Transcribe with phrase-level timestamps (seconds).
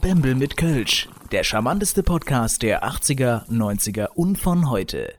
[0.00, 1.08] Bembel mit Kölsch.
[1.32, 5.12] Der charmanteste Podcast der 80er, 90er und von heute.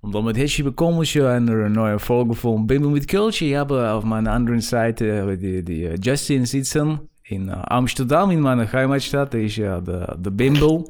[0.00, 3.42] Und damit herzlich willkommen zu einer neuen Folge von Bembel mit Kölsch.
[3.42, 9.32] Ich habe auf meiner anderen Seite die, die Justin sitzen in Amsterdam, in meiner Heimatstadt.
[9.32, 10.84] Der ist ja der, der Bembel.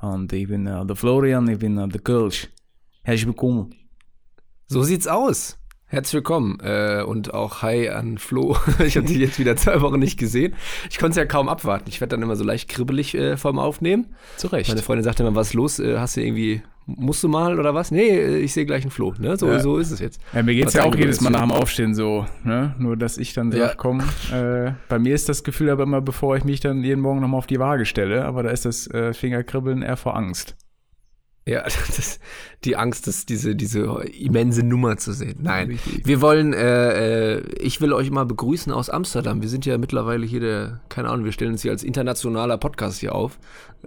[0.00, 2.48] Und ich bin äh, der Florian, ich bin äh, der Kölsch.
[3.02, 3.74] Herzlich willkommen.
[4.68, 5.58] So sieht's aus.
[5.90, 8.58] Herzlich willkommen äh, und auch Hi an Flo.
[8.84, 10.54] ich habe dich jetzt wieder zwei Wochen nicht gesehen.
[10.90, 11.86] Ich konnte es ja kaum abwarten.
[11.88, 14.08] Ich werde dann immer so leicht kribbelig äh, vorm Aufnehmen.
[14.36, 14.68] Zu Recht.
[14.68, 15.78] Meine Freundin sagte immer, was ist los?
[15.78, 17.90] Äh, hast du irgendwie, musst du mal oder was?
[17.90, 19.14] Nee, äh, ich sehe gleich einen Flo.
[19.18, 19.38] Ne?
[19.38, 19.60] So, Ja.
[19.60, 20.20] so ist es jetzt.
[20.34, 22.74] Ja, mir geht's Was ja auch jedes Mal nach dem Aufstehen so, ne?
[22.78, 23.72] Nur, dass ich dann sage, Ja.
[23.74, 24.00] komm,
[24.30, 27.38] äh, bei mir ist das Gefühl aber immer, bevor ich mich dann jeden Morgen nochmal
[27.38, 30.54] auf die Waage stelle, aber da ist das äh, Fingerkribbeln eher vor Angst.
[31.48, 31.62] Ja,
[31.96, 32.20] das,
[32.64, 35.38] die Angst, das, diese, diese immense Nummer zu sehen.
[35.40, 36.06] Nein, Richtig.
[36.06, 39.40] wir wollen, äh, äh, ich will euch mal begrüßen aus Amsterdam.
[39.40, 43.00] Wir sind ja mittlerweile hier der, keine Ahnung, wir stellen uns hier als internationaler Podcast
[43.00, 43.38] hier auf,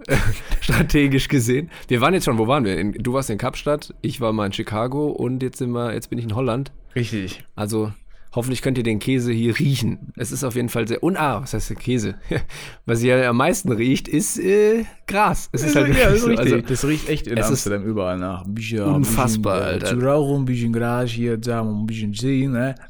[0.60, 1.70] strategisch gesehen.
[1.86, 2.76] Wir waren jetzt schon, wo waren wir?
[2.78, 6.10] In, du warst in Kapstadt, ich war mal in Chicago und jetzt sind wir, jetzt
[6.10, 6.72] bin ich in Holland.
[6.96, 7.44] Richtig.
[7.54, 7.92] Also
[8.34, 10.12] hoffentlich könnt ihr den Käse hier riechen.
[10.16, 12.14] Es ist auf jeden Fall sehr, und ah, was heißt der Käse?
[12.86, 15.48] Was hier am meisten riecht, ist äh, Gras.
[15.52, 16.28] Es ist halt ja, ist so.
[16.28, 16.52] richtig.
[16.52, 18.44] Also, das riecht echt in ist Amsterdam überall nach.
[18.46, 19.98] Bisschen, unfassbar, bisschen, Alter.
[19.98, 22.74] Zu rauchen, ein bisschen Gras hier, da ein bisschen sehen, ne?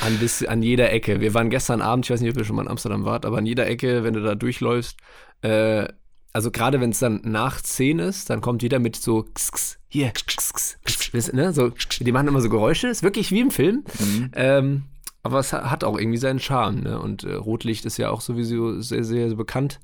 [0.00, 1.20] An, bis, an jeder Ecke.
[1.20, 3.38] Wir waren gestern Abend, ich weiß nicht, ob ihr schon mal in Amsterdam wart, aber
[3.38, 4.98] an jeder Ecke, wenn du da durchläufst,
[5.40, 5.86] äh,
[6.36, 9.24] also gerade wenn es dann nach 10 ist, dann kommt jeder mit so
[9.88, 10.12] hier,
[11.32, 13.84] ne, so, die machen immer so Geräusche, ist wirklich wie im Film.
[14.34, 14.82] Ähm,
[15.22, 17.00] aber es ha- hat auch irgendwie seinen Charme, ne?
[17.00, 19.80] Und äh, Rotlicht ist ja auch sowieso sehr, sehr bekannt.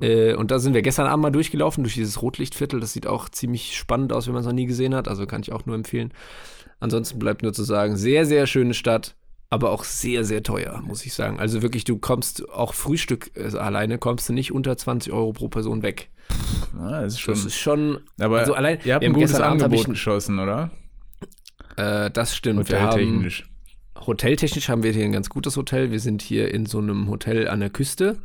[0.00, 2.80] Äh, und da sind wir gestern Abend mal durchgelaufen, durch dieses Rotlichtviertel.
[2.80, 5.06] Das sieht auch ziemlich spannend aus, wenn man es noch nie gesehen hat.
[5.06, 6.12] Also kann ich auch nur empfehlen.
[6.80, 9.14] Ansonsten bleibt nur zu sagen, sehr, sehr schöne Stadt,
[9.52, 11.38] aber auch sehr, sehr teuer, muss ich sagen.
[11.38, 15.48] Also wirklich, du kommst auch Frühstück äh, alleine, kommst du nicht unter 20 Euro pro
[15.48, 16.08] Person weg.
[16.74, 17.34] Ja, das ist schon.
[17.34, 20.70] Das ist schon, aber also allein, ihr habt ein gutes Angebot ich- geschossen, oder?
[21.76, 22.70] äh, das stimmt.
[22.70, 23.44] Wir haben, Hoteltechnisch.
[24.06, 25.90] hoteltechnisch haben wir hier ein ganz gutes Hotel.
[25.90, 28.16] Wir sind hier in so einem Hotel an der Küste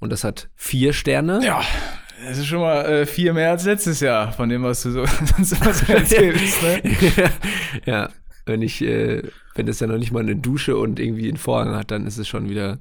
[0.00, 1.44] und das hat vier Sterne.
[1.44, 1.62] Ja,
[2.26, 5.04] das ist schon mal äh, vier mehr als letztes Jahr, von dem, was du so,
[5.36, 6.82] sonst immer so erzählst, ne?
[7.86, 8.08] ja,
[8.46, 9.22] wenn ich, äh,
[9.54, 12.18] wenn das ja noch nicht mal eine Dusche und irgendwie einen Vorhang hat, dann ist
[12.18, 12.78] es schon wieder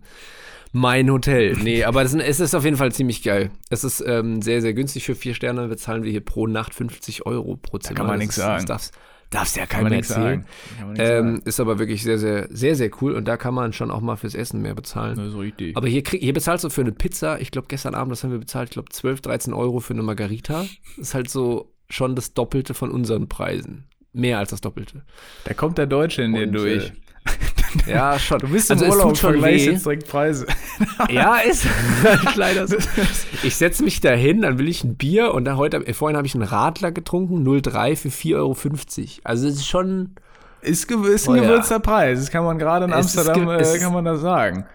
[0.74, 1.58] mein Hotel.
[1.62, 3.52] Nee, aber das, es ist auf jeden Fall ziemlich geil.
[3.70, 5.68] Es ist ähm, sehr, sehr günstig für vier Sterne.
[5.68, 7.96] bezahlen wir hier pro Nacht 50 Euro pro Zimmer.
[7.98, 8.66] kann man Das nichts ist- sagen.
[8.66, 8.92] Das
[9.30, 10.46] darfst, ja keinem erzählen.
[10.98, 14.02] Ähm, ist aber wirklich sehr, sehr, sehr, sehr cool und da kann man schon auch
[14.02, 15.16] mal fürs Essen mehr bezahlen.
[15.16, 15.78] Das ist richtig.
[15.78, 18.32] Aber hier, krieg, hier bezahlst du für eine Pizza, ich glaube gestern Abend, das haben
[18.32, 20.66] wir bezahlt, ich glaube 12, 13 Euro für eine Margarita.
[20.98, 23.86] Ist halt so schon das Doppelte von unseren Preisen.
[24.14, 25.04] Mehr als das Doppelte.
[25.46, 26.88] da kommt der Deutsche in dir durch.
[26.90, 26.92] äh,
[27.92, 28.40] Ja, schon.
[28.40, 30.46] Du bist im also, es Urlaub, schon jetzt direkt Preise.
[31.10, 31.66] Ja, ist
[32.36, 32.76] leider so.
[33.44, 36.18] Ich setze mich da hin, dann will ich ein Bier und dann heute, äh, vorhin
[36.18, 38.56] habe ich einen Radler getrunken, 0,3 für 4,50 Euro.
[39.24, 40.16] Also es ist schon,
[40.62, 41.44] Ist, ist ein Oh ja.
[41.44, 42.20] gewürzter Preis.
[42.20, 44.66] Das kann man gerade in Amsterdam, äh, kann man das sagen.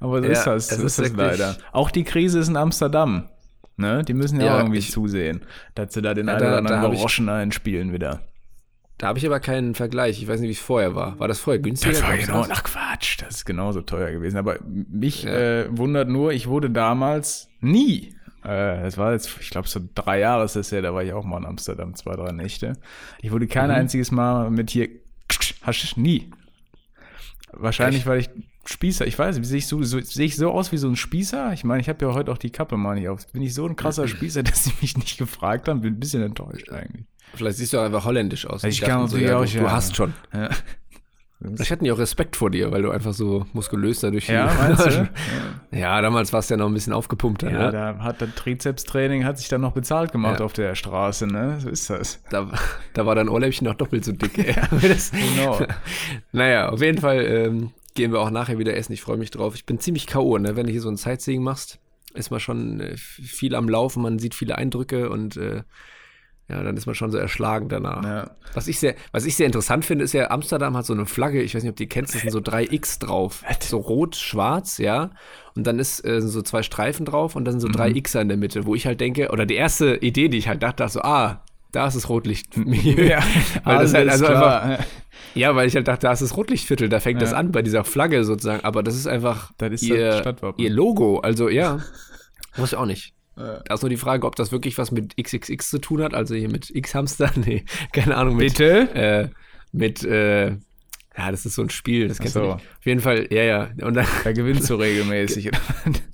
[0.00, 1.56] Aber so Ja, ist das, so ist ist das leider.
[1.72, 3.28] Auch die Krise ist in Amsterdam.
[3.76, 4.02] Ne?
[4.04, 5.42] Die müssen ja, Ja, irgendwie ich- zusehen,
[5.74, 8.20] dass sie da den Ja, einen oder anderen Groschen einspielen wieder.
[8.98, 10.20] Da habe ich aber keinen Vergleich.
[10.22, 11.18] Ich weiß nicht, wie es vorher war.
[11.18, 11.92] War das vorher günstiger?
[11.92, 14.36] Das war genau, ach Quatsch, das ist genauso teuer gewesen.
[14.38, 15.34] Aber mich Ja.
[15.64, 20.20] äh, wundert nur, ich wurde damals nie, äh, das war jetzt, ich glaube, so drei
[20.20, 22.74] Jahre ist das ja, da war ich auch mal in Amsterdam, zwei, drei Nächte.
[23.20, 23.76] Ich wurde kein Mhm.
[23.76, 24.88] einziges Mal mit hier,
[25.62, 26.30] hast nie.
[27.52, 28.06] Wahrscheinlich, Echt?
[28.06, 28.30] weil ich
[28.68, 30.96] Spießer, ich weiß nicht, sehe ich so, so, sehe ich so aus wie so ein
[30.96, 31.52] Spießer?
[31.52, 33.24] Ich meine, ich habe ja heute auch die Kappe mal nicht auf.
[33.32, 35.82] Bin ich so ein krasser Spießer, dass sie mich nicht gefragt haben?
[35.82, 37.06] Bin ein bisschen enttäuscht eigentlich.
[37.36, 38.64] Vielleicht siehst du auch einfach holländisch aus.
[38.64, 40.12] Ich kann natürlich ja, auch, du, du hast schon.
[40.32, 40.48] Ja.
[41.38, 44.32] Vielleicht hatten die auch Respekt vor dir, weil du einfach so muskulös da durch die-
[44.32, 45.08] Ja, meinst du?
[45.70, 47.50] Ja, damals warst du ja noch ein bisschen aufgepumpter.
[47.50, 47.72] Ja, ne?
[47.72, 50.46] da hat das Trizepstraining hat sich dann noch bezahlt gemacht Ja.
[50.46, 51.60] auf der Straße, ne?
[51.60, 52.22] So ist das.
[52.30, 52.50] Da,
[52.94, 54.38] da war dein Ohrläppchen noch doppelt so dick.
[54.38, 54.54] ey.
[55.36, 55.60] Genau.
[56.32, 58.94] naja, auf jeden Fall ähm, gehen wir auch nachher wieder essen.
[58.94, 59.54] Ich freue mich drauf.
[59.54, 60.56] Ich bin ziemlich K.O., ne?
[60.56, 61.78] wenn du hier so ein Sightseeing machst,
[62.14, 65.62] ist man schon äh, viel am Laufen, man sieht viele Eindrücke und äh,
[66.48, 68.04] ja, dann ist man schon so erschlagen danach.
[68.04, 68.30] Ja.
[68.54, 71.42] Was, ich sehr, was ich sehr interessant finde, ist ja, Amsterdam hat so eine Flagge,
[71.42, 73.42] ich weiß nicht, ob die kennst, da sind so drei X drauf.
[73.62, 75.10] So rot, schwarz, ja.
[75.56, 78.02] Und dann ist äh, sind so zwei Streifen drauf und dann sind so drei Mhm.
[78.02, 80.62] Xer in der Mitte, wo ich halt denke, oder die erste Idee, die ich halt
[80.62, 82.54] dachte, so, ah, da ist das Rotlicht.
[82.56, 83.20] Ja,
[83.64, 84.62] weil das halt also klar.
[84.62, 84.84] einfach,
[85.34, 87.38] ja, weil ich halt dachte, da ist das Rotlichtviertel, da fängt das Ja.
[87.38, 91.18] an bei dieser Flagge sozusagen, aber das ist einfach Das ist ihr, das ihr Logo,
[91.18, 91.80] also ja,
[92.56, 93.15] muss ich auch nicht.
[93.36, 93.60] Ja.
[93.64, 96.34] Da ist nur die Frage, ob das wirklich was mit XXX zu tun hat, also
[96.34, 98.94] hier mit X-Hamster, nee, keine Ahnung, mit, Bitte?
[98.94, 99.28] äh,
[99.72, 100.56] mit, äh,
[101.18, 102.54] Ja, das ist so ein Spiel, das kennst Ach du so.
[102.56, 102.66] nicht.
[102.78, 103.68] Auf jeden Fall, ja, ja.
[103.82, 105.50] Und dann, Da gewinnst du regelmäßig.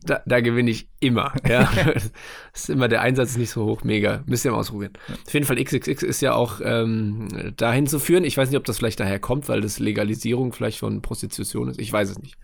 [0.05, 1.33] da, da gewinne ich immer.
[1.49, 1.69] Ja.
[2.55, 4.23] ist immer, der Einsatz ist nicht so hoch, mega.
[4.27, 4.93] Müsst ihr mal ausprobieren.
[5.27, 8.25] Auf jeden Fall, XXX ist ja auch ähm, dahin zu führen.
[8.25, 11.81] Ich weiß nicht, ob das vielleicht daher kommt, weil das Legalisierung vielleicht von Prostitution ist.
[11.81, 12.37] Ich weiß es nicht.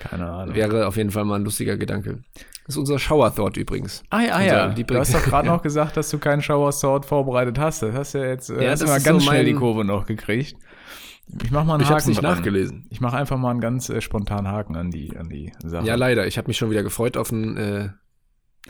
[0.00, 0.54] Keine Ahnung.
[0.54, 2.22] Wäre auf jeden Fall mal ein lustiger Gedanke.
[2.66, 4.02] Das ist unser Shower Thought übrigens.
[4.10, 4.68] Ah, ja, ah, ja.
[4.70, 7.82] Du hast doch gerade noch gesagt, dass du keinen Shower Sword vorbereitet hast.
[7.82, 9.84] Das hast du ja jetzt äh, Ja, hast das mal ganz so schnell die Kurve
[9.84, 10.56] noch gekriegt.
[11.42, 12.36] Ich mach mal einen Ich Haken hab's nicht dran.
[12.36, 12.86] nachgelesen.
[12.90, 15.86] Ich mache einfach mal einen ganz äh, spontanen Haken an die, an die Sache.
[15.86, 16.26] Ja, leider.
[16.26, 17.88] Ich habe mich schon wieder gefreut auf einen äh,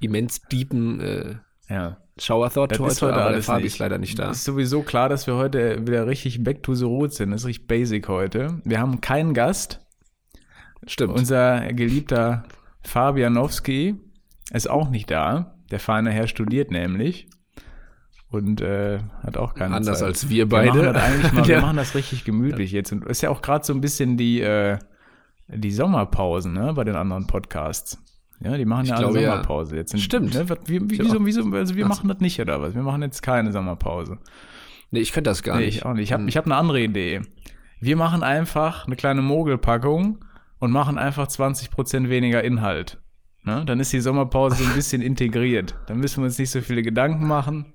[0.00, 1.34] immens deepen äh,
[1.68, 1.96] ja.
[2.18, 3.72] Shower Thought Das heute, ist heute aber der alles Fabi nicht.
[3.74, 4.30] ist leider nicht da.
[4.30, 7.30] Ist sowieso klar, dass wir heute wieder richtig back to the roots sind.
[7.30, 8.60] Das ist richtig basic heute.
[8.64, 9.80] Wir haben keinen Gast.
[10.86, 11.14] Stimmt.
[11.14, 12.44] Unser geliebter
[12.88, 13.96] Fabianowski
[14.52, 15.54] ist auch nicht da.
[15.70, 17.28] Der feine Herr studiert nämlich.
[18.28, 20.08] Und äh, hat auch keine Anders Zeit.
[20.08, 20.70] als wir Wir beide.
[20.82, 21.60] machen das eigentlich mal, wir Ja.
[21.60, 22.92] machen das richtig gemütlich jetzt.
[22.92, 24.78] Und ist ja auch gerade so ein bisschen die, äh,
[25.48, 28.02] die Sommerpausen, ne, bei den anderen Podcasts.
[28.40, 29.30] Ja, die machen Ich ja alle glaube, ja.
[29.30, 29.76] Sommerpause.
[29.76, 30.34] Jetzt sind, Stimmt.
[30.34, 31.04] Ne, wie, wie, Ja.
[31.04, 32.74] wieso, wieso, also wir Ach machen das nicht, oder was?
[32.74, 34.18] Wir machen jetzt keine Sommerpause.
[34.90, 35.76] Nee, ich könnte das gar Nee, nicht.
[35.78, 36.02] ich auch nicht.
[36.04, 36.28] Ich habe Hm.
[36.28, 37.22] ich hab eine andere Idee.
[37.80, 40.18] Wir machen einfach eine kleine Mogelpackung
[40.58, 42.98] und machen einfach 20% weniger Inhalt.
[43.44, 43.64] Ne?
[43.64, 45.76] Dann ist die Sommerpause so ein bisschen integriert.
[45.86, 47.72] Dann müssen wir uns nicht so viele Gedanken machen.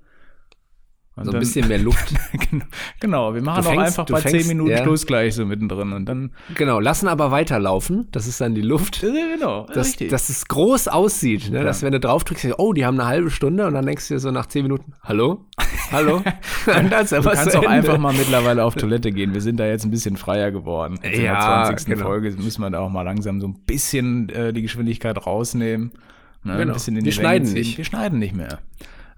[1.14, 2.14] Und so ein dann- bisschen mehr Luft.
[3.00, 4.82] genau, wir machen Du auch fängst- einfach bei fängst- 10 Minuten ja.
[4.82, 5.92] Schluss gleich so mittendrin.
[5.92, 6.30] Und dann.
[6.54, 8.08] genau, lassen aber weiterlaufen.
[8.12, 9.02] Das ist dann die Luft.
[9.02, 11.64] Genau, Dass, dass es groß aussieht, ne?
[11.64, 14.14] dass wenn du drauf drückst, oh, die haben eine halbe Stunde und dann denkst du
[14.14, 15.44] dir so nach zehn Minuten, hallo?
[15.90, 16.22] Hallo?
[16.66, 19.34] dann ist Du kannst auch einfach mal mittlerweile auf Toilette gehen.
[19.34, 20.98] Wir sind da jetzt ein bisschen freier geworden.
[21.02, 21.88] Jetzt in Ja, der 20.
[21.94, 22.06] genau.
[22.06, 25.92] Folge müssen wir da auch mal langsam so ein bisschen äh, die Geschwindigkeit rausnehmen.
[26.44, 26.56] Ne?
[26.56, 26.74] Genau.
[26.74, 27.54] in Wir Länge schneiden ziehen.
[27.58, 27.76] nicht.
[27.76, 28.58] Wir schneiden nicht mehr.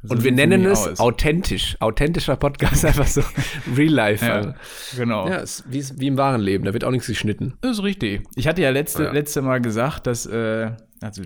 [0.07, 1.01] So Und wir nennen es aus.
[1.01, 1.77] authentisch.
[1.81, 3.23] Authentischer Podcast, einfach so
[3.77, 4.25] Real Life.
[4.25, 4.53] Ja, also.
[4.97, 5.27] genau.
[5.29, 7.55] Ja, ist wie, wie im wahren Leben, da wird auch nichts geschnitten.
[7.63, 8.23] Das ist richtig.
[8.37, 9.13] Ich hatte ja letzte, Ja.
[9.13, 11.23] letzte Mal gesagt, dass, äh, also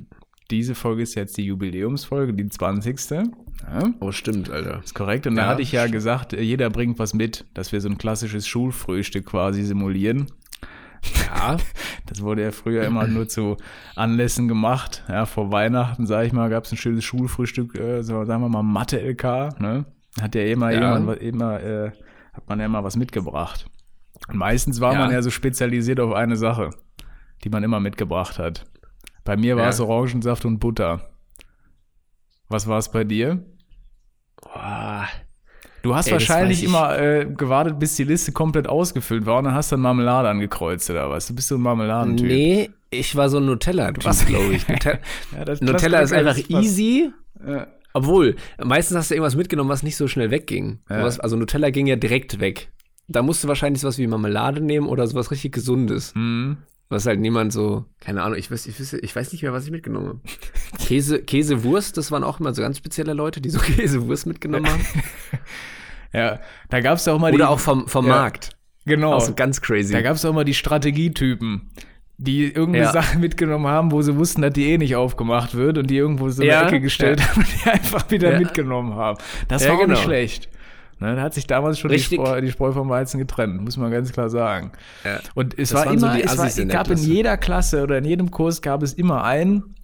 [0.50, 2.98] diese Folge ist jetzt die Jubiläumsfolge, die 20.
[3.10, 4.80] Ja, Oh, stimmt, Alter.
[4.84, 5.26] ist korrekt.
[5.26, 7.88] Und da Ja, hatte ich ja gesagt, äh, jeder bringt was mit, dass wir so
[7.88, 10.26] ein klassisches Schulfrühstück quasi simulieren.
[11.26, 11.56] Ja,
[12.06, 13.56] Das wurde ja früher immer nur zu
[13.94, 15.04] Anlässen gemacht.
[15.08, 18.48] Ja, vor Weihnachten, sag ich mal, gab es ein schönes Schulfrühstück, äh, so, sagen wir
[18.48, 19.60] mal Mathe-LK.
[19.60, 19.84] Ne?
[20.20, 20.96] Hat ja immer Ja.
[20.98, 21.92] jemand, immer, äh,
[22.32, 23.66] hat man ja immer was mitgebracht.
[24.28, 25.00] Und meistens war Ja.
[25.00, 26.70] man ja so spezialisiert auf eine Sache,
[27.44, 28.64] die man immer mitgebracht hat.
[29.24, 29.68] Bei mir war Ja.
[29.68, 31.10] es Orangensaft und Butter.
[32.48, 33.44] Was war es bei dir?
[34.40, 35.06] Boah.
[35.82, 39.54] Du hast Ey, wahrscheinlich immer äh, gewartet, bis die Liste komplett ausgefüllt war und dann
[39.54, 41.26] hast du dann Marmelade angekreuzt oder was?
[41.28, 42.26] Du bist so ein Marmeladentyp.
[42.26, 44.66] Nee, ich war so ein Nutella-Typ, glaube ich.
[44.68, 44.98] Nutella,
[45.36, 46.50] Ja, das- Nutella das- ist einfach passt.
[46.50, 47.10] easy.
[47.46, 47.66] Ja.
[47.94, 50.80] Obwohl, meistens hast du irgendwas mitgenommen, was nicht so schnell wegging.
[50.90, 51.00] Ja.
[51.00, 52.70] Sowas, also Nutella ging ja direkt weg.
[53.08, 56.12] Da musst du wahrscheinlich sowas wie Marmelade nehmen oder sowas richtig Gesundes.
[56.14, 56.58] Mhm.
[56.90, 59.64] Was halt niemand so, keine Ahnung, ich weiß, ich weiß, ich weiß nicht mehr, was
[59.66, 60.20] ich mitgenommen habe.
[60.78, 64.84] Käse, Käsewurst, das waren auch immer so ganz spezielle Leute, die so Käsewurst mitgenommen haben.
[66.12, 68.14] Ja, da gab es auch mal Oder die, auch vom, vom Ja.
[68.14, 68.56] Markt.
[68.86, 69.92] genau, Auch so ganz crazy.
[69.92, 71.70] da gab es auch mal die Strategietypen,
[72.16, 72.92] die irgendeine Ja.
[72.92, 76.30] Sache mitgenommen haben, wo sie wussten, dass die eh nicht aufgemacht wird und die irgendwo
[76.30, 79.18] so in Ja, der Ecke gestellt haben und die einfach wieder mitgenommen haben.
[79.48, 80.00] Das Ja, war auch nicht genau.
[80.02, 80.48] schlecht.
[81.00, 81.98] Ne, da hat sich damals schon die.
[82.00, 84.72] Spreu, die Spreu vom Weizen getrennt, muss man ganz klar sagen.
[85.04, 85.20] Ja.
[85.34, 87.98] Und es Das war so immer, die es, war, es gab in jeder Klasse oder
[87.98, 89.74] in jedem Kurs gab es immer einen,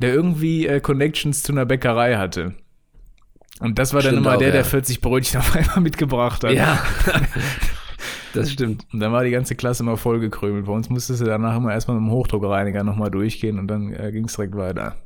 [0.00, 2.54] der irgendwie äh, Connections zu einer Bäckerei hatte.
[3.60, 4.54] Und das war dann Stimmt immer auch, der, ja.
[4.54, 6.52] der 40 Brötchen auf einmal mitgebracht hat.
[6.52, 6.78] Ja.
[8.34, 8.86] das stimmt.
[8.92, 10.66] Und dann war die ganze Klasse immer vollgekrümelt.
[10.66, 14.12] Bei uns musstest du danach immer erstmal mit dem Hochdruckreiniger nochmal durchgehen und dann äh,
[14.12, 14.96] ging es direkt weiter.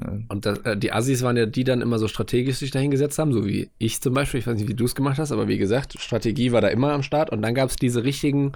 [0.00, 0.18] Ja.
[0.28, 3.32] Und das, äh, die Assis waren ja die dann immer so strategisch sich dahingesetzt haben,
[3.32, 4.40] so wie ich zum Beispiel.
[4.40, 6.92] Ich weiß nicht, wie du es gemacht hast, aber wie gesagt, Strategie war da immer
[6.92, 7.30] am Start.
[7.30, 8.52] Und dann gab es diese richtigen,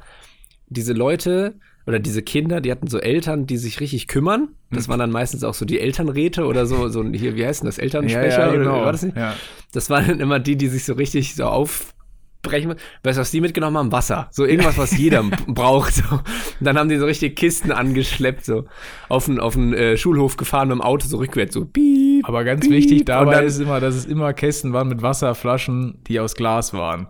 [0.69, 1.55] diese Leute
[1.87, 4.49] oder diese Kinder, die hatten so Eltern, die sich richtig kümmern.
[4.71, 7.61] Das waren dann meistens auch so die Elternräte oder so, so ein- hier, wie heißt
[7.63, 8.53] denn das, Elternsprecher?
[8.53, 9.17] Oder war das nicht?
[9.17, 9.35] Ja.
[9.73, 12.75] Das waren dann immer die, die sich so richtig so aufbrechen.
[13.03, 13.93] Weißt du, was die mitgenommen haben?
[13.93, 14.29] Wasser.
[14.31, 15.95] So irgendwas, was jeder braucht.
[15.95, 16.05] So.
[16.15, 16.23] Und
[16.61, 18.65] dann haben die so richtig Kisten angeschleppt, so
[19.09, 22.27] auf den, auf den äh, Schulhof gefahren mit dem Auto, so rückwärts, so piep.
[22.27, 22.71] Aber ganz piep.
[22.73, 26.73] wichtig dabei dann- ist immer, dass es immer Kästen waren mit Wasserflaschen, die aus Glas
[26.73, 27.09] waren.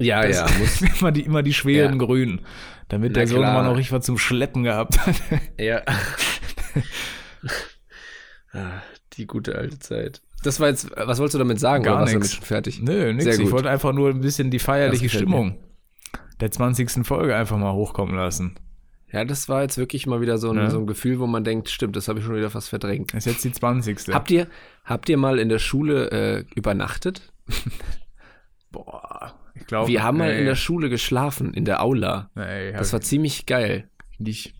[0.00, 0.82] Ja, Das ja, muss.
[1.00, 2.04] immer die, immer die schweren Ja.
[2.06, 2.40] grünen.
[2.88, 5.14] Damit Na der Sohn immer noch richtig was zum Schleppen gehabt hat.
[5.58, 5.82] Ja.
[8.52, 8.82] Ah,
[9.14, 10.22] die gute alte Zeit.
[10.44, 11.82] Das war jetzt, was wolltest du damit sagen?
[11.84, 12.80] Gar schon fertig?
[12.80, 13.24] Nö, nix.
[13.24, 13.50] Sehr Ich gut.
[13.52, 15.58] wollte einfach nur ein bisschen die feierliche Stimmung
[16.40, 17.04] der 20.
[17.06, 18.54] Folge einfach mal hochkommen lassen.
[19.10, 20.70] Ja, das war jetzt wirklich mal wieder so ein, Ja.
[20.70, 23.12] so ein Gefühl, wo man denkt, stimmt, das habe ich schon wieder fast verdrängt.
[23.14, 24.12] Das ist jetzt die 20.
[24.12, 24.48] Habt ihr,
[24.84, 27.32] habt ihr mal in der Schule äh, übernachtet?
[28.70, 29.34] Boah.
[29.54, 30.40] Ich glaube, Wir haben mal nee.
[30.40, 32.30] in der Schule geschlafen, in der Aula.
[32.34, 33.88] Nee, Das war ziemlich geil.
[34.18, 34.54] nicht.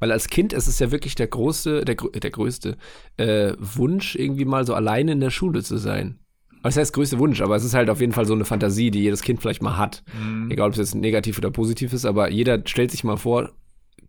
[0.00, 2.76] Weil als Kind ist es ja wirklich der große, der, der größte
[3.16, 6.18] äh, Wunsch, irgendwie mal so alleine in der Schule zu sein.
[6.62, 9.02] Was heißt größte Wunsch, aber es ist halt auf jeden Fall so eine Fantasie, die
[9.02, 10.02] jedes Kind vielleicht mal hat.
[10.20, 10.50] Mhm.
[10.50, 13.52] Egal, ob es jetzt negativ oder positiv ist, aber jeder stellt sich mal vor,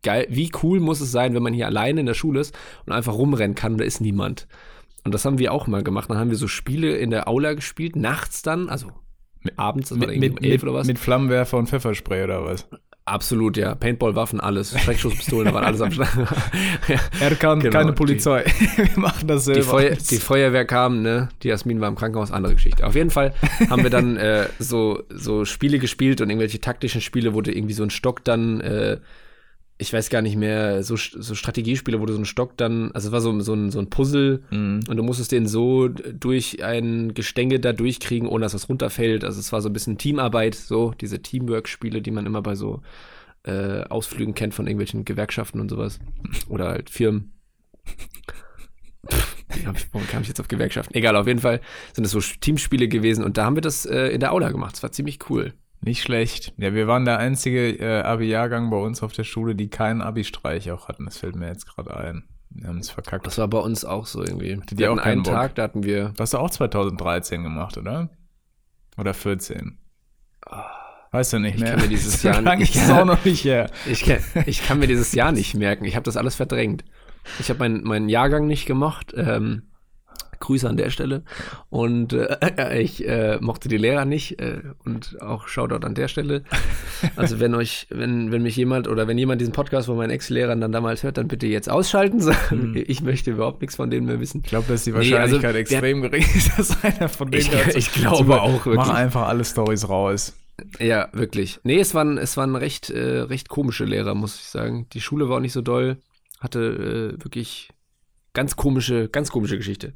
[0.01, 2.93] geil, wie cool muss es sein, wenn man hier alleine in der Schule ist und
[2.93, 4.47] einfach rumrennen kann und da ist niemand.
[5.03, 6.09] Und das haben wir auch mal gemacht.
[6.09, 8.91] Dann haben wir so Spiele in der Aula gespielt, nachts dann, also
[9.57, 10.87] abends, Mit, mit, um elf oder was.
[10.87, 12.67] mit Flammenwerfer und Pfefferspray oder was?
[13.05, 13.73] Absolut, ja.
[13.73, 14.79] Paintball-Waffen, alles.
[14.79, 16.09] Schreckschusspistolen, da waren alles am Start.
[16.87, 16.97] ja.
[17.19, 18.43] Er kann Genau, keine die- Polizei.
[18.75, 19.61] Wir machen das selber.
[19.61, 21.29] Die, Feuer, die Feuerwehr kam, ne?
[21.41, 22.85] Die Jasmin war im Krankenhaus, andere Geschichte.
[22.85, 23.33] Auf jeden Fall
[23.69, 27.73] haben wir dann äh, so, so Spiele gespielt und irgendwelche taktischen Spiele, wo du irgendwie
[27.73, 28.97] so ein Stock dann, äh,
[29.81, 33.07] ich weiß gar nicht mehr, so, so Strategiespiele, wo du so ein Stock dann, also
[33.07, 34.81] es war so, so, ein, so ein Puzzle Mhm.
[34.89, 39.23] und du musstest den so durch ein Gestänge da durchkriegen, ohne dass was runterfällt.
[39.23, 42.81] Also es war so ein bisschen Teamarbeit, so diese Teamwork-Spiele, die man immer bei so
[43.43, 45.99] äh, Ausflügen kennt von irgendwelchen Gewerkschaften und sowas.
[46.49, 47.31] Oder halt Firmen.
[49.93, 50.93] Warum kam ich jetzt auf Gewerkschaften?
[50.93, 51.61] Egal, auf jeden Fall
[51.93, 54.73] sind es so Teamspiele gewesen und da haben wir das äh, in der Aula gemacht.
[54.73, 55.53] Das war ziemlich cool.
[55.81, 56.53] Nicht schlecht.
[56.57, 60.71] Ja, wir waren der einzige äh, Abi-Jahrgang bei uns auf der Schule, die keinen Abi-Streich
[60.71, 61.05] auch hatten.
[61.05, 62.23] Das fällt mir jetzt gerade ein.
[62.49, 63.25] Wir haben es verkackt.
[63.27, 64.59] Das war bei uns auch so irgendwie.
[64.69, 65.33] die Wir auch hatten einen Bock?
[65.33, 66.09] Tag, da hatten wir.
[66.09, 68.09] Das hast du auch 2013 gemacht, oder?
[68.97, 69.77] Oder 14?
[71.11, 71.71] Weißt du nicht Ich mehr?
[71.73, 73.69] kann mir dieses Jahr nicht- es auch noch nicht her.
[73.87, 75.85] Ich kann, ich kann mir dieses Jahr nicht merken.
[75.85, 76.83] Ich habe das alles verdrängt.
[77.39, 79.13] Ich habe meinen meinen Jahrgang nicht gemacht.
[79.15, 79.68] Ähm,
[80.39, 81.23] Grüße an der Stelle.
[81.69, 86.43] Und äh, ich äh, mochte die Lehrer nicht äh, und auch Shoutout an der Stelle.
[87.15, 90.61] Also wenn euch, wenn, wenn mich jemand oder wenn jemand diesen Podcast von meinen Ex-Lehrern
[90.61, 92.19] dann damals hört, dann bitte jetzt ausschalten.
[92.89, 94.41] Ich möchte überhaupt nichts von denen mehr wissen.
[94.43, 97.49] Ich glaube, dass die Nee, also, Wahrscheinlichkeit extrem gering ist, dass einer von denen Ich-
[97.49, 98.75] dazu- ich glaube auch, wirklich.
[98.75, 100.33] Mach einfach alle Stories raus.
[100.79, 101.59] Ja, wirklich.
[101.63, 104.87] Nee, es waren, es waren recht, äh, recht komische Lehrer, muss ich sagen.
[104.93, 105.97] Die Schule war auch nicht so doll.
[106.39, 107.69] Hatte äh, wirklich
[108.39, 109.91] ganz komische, ganz komische Geschichte.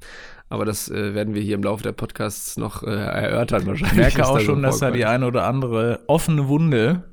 [0.50, 3.94] Aber das äh, werden wir hier im Laufe der Podcasts noch äh, erörtern wahrscheinlich.
[3.94, 7.04] Ich merke auch da so schon, dass da die eine oder andere offene Wunde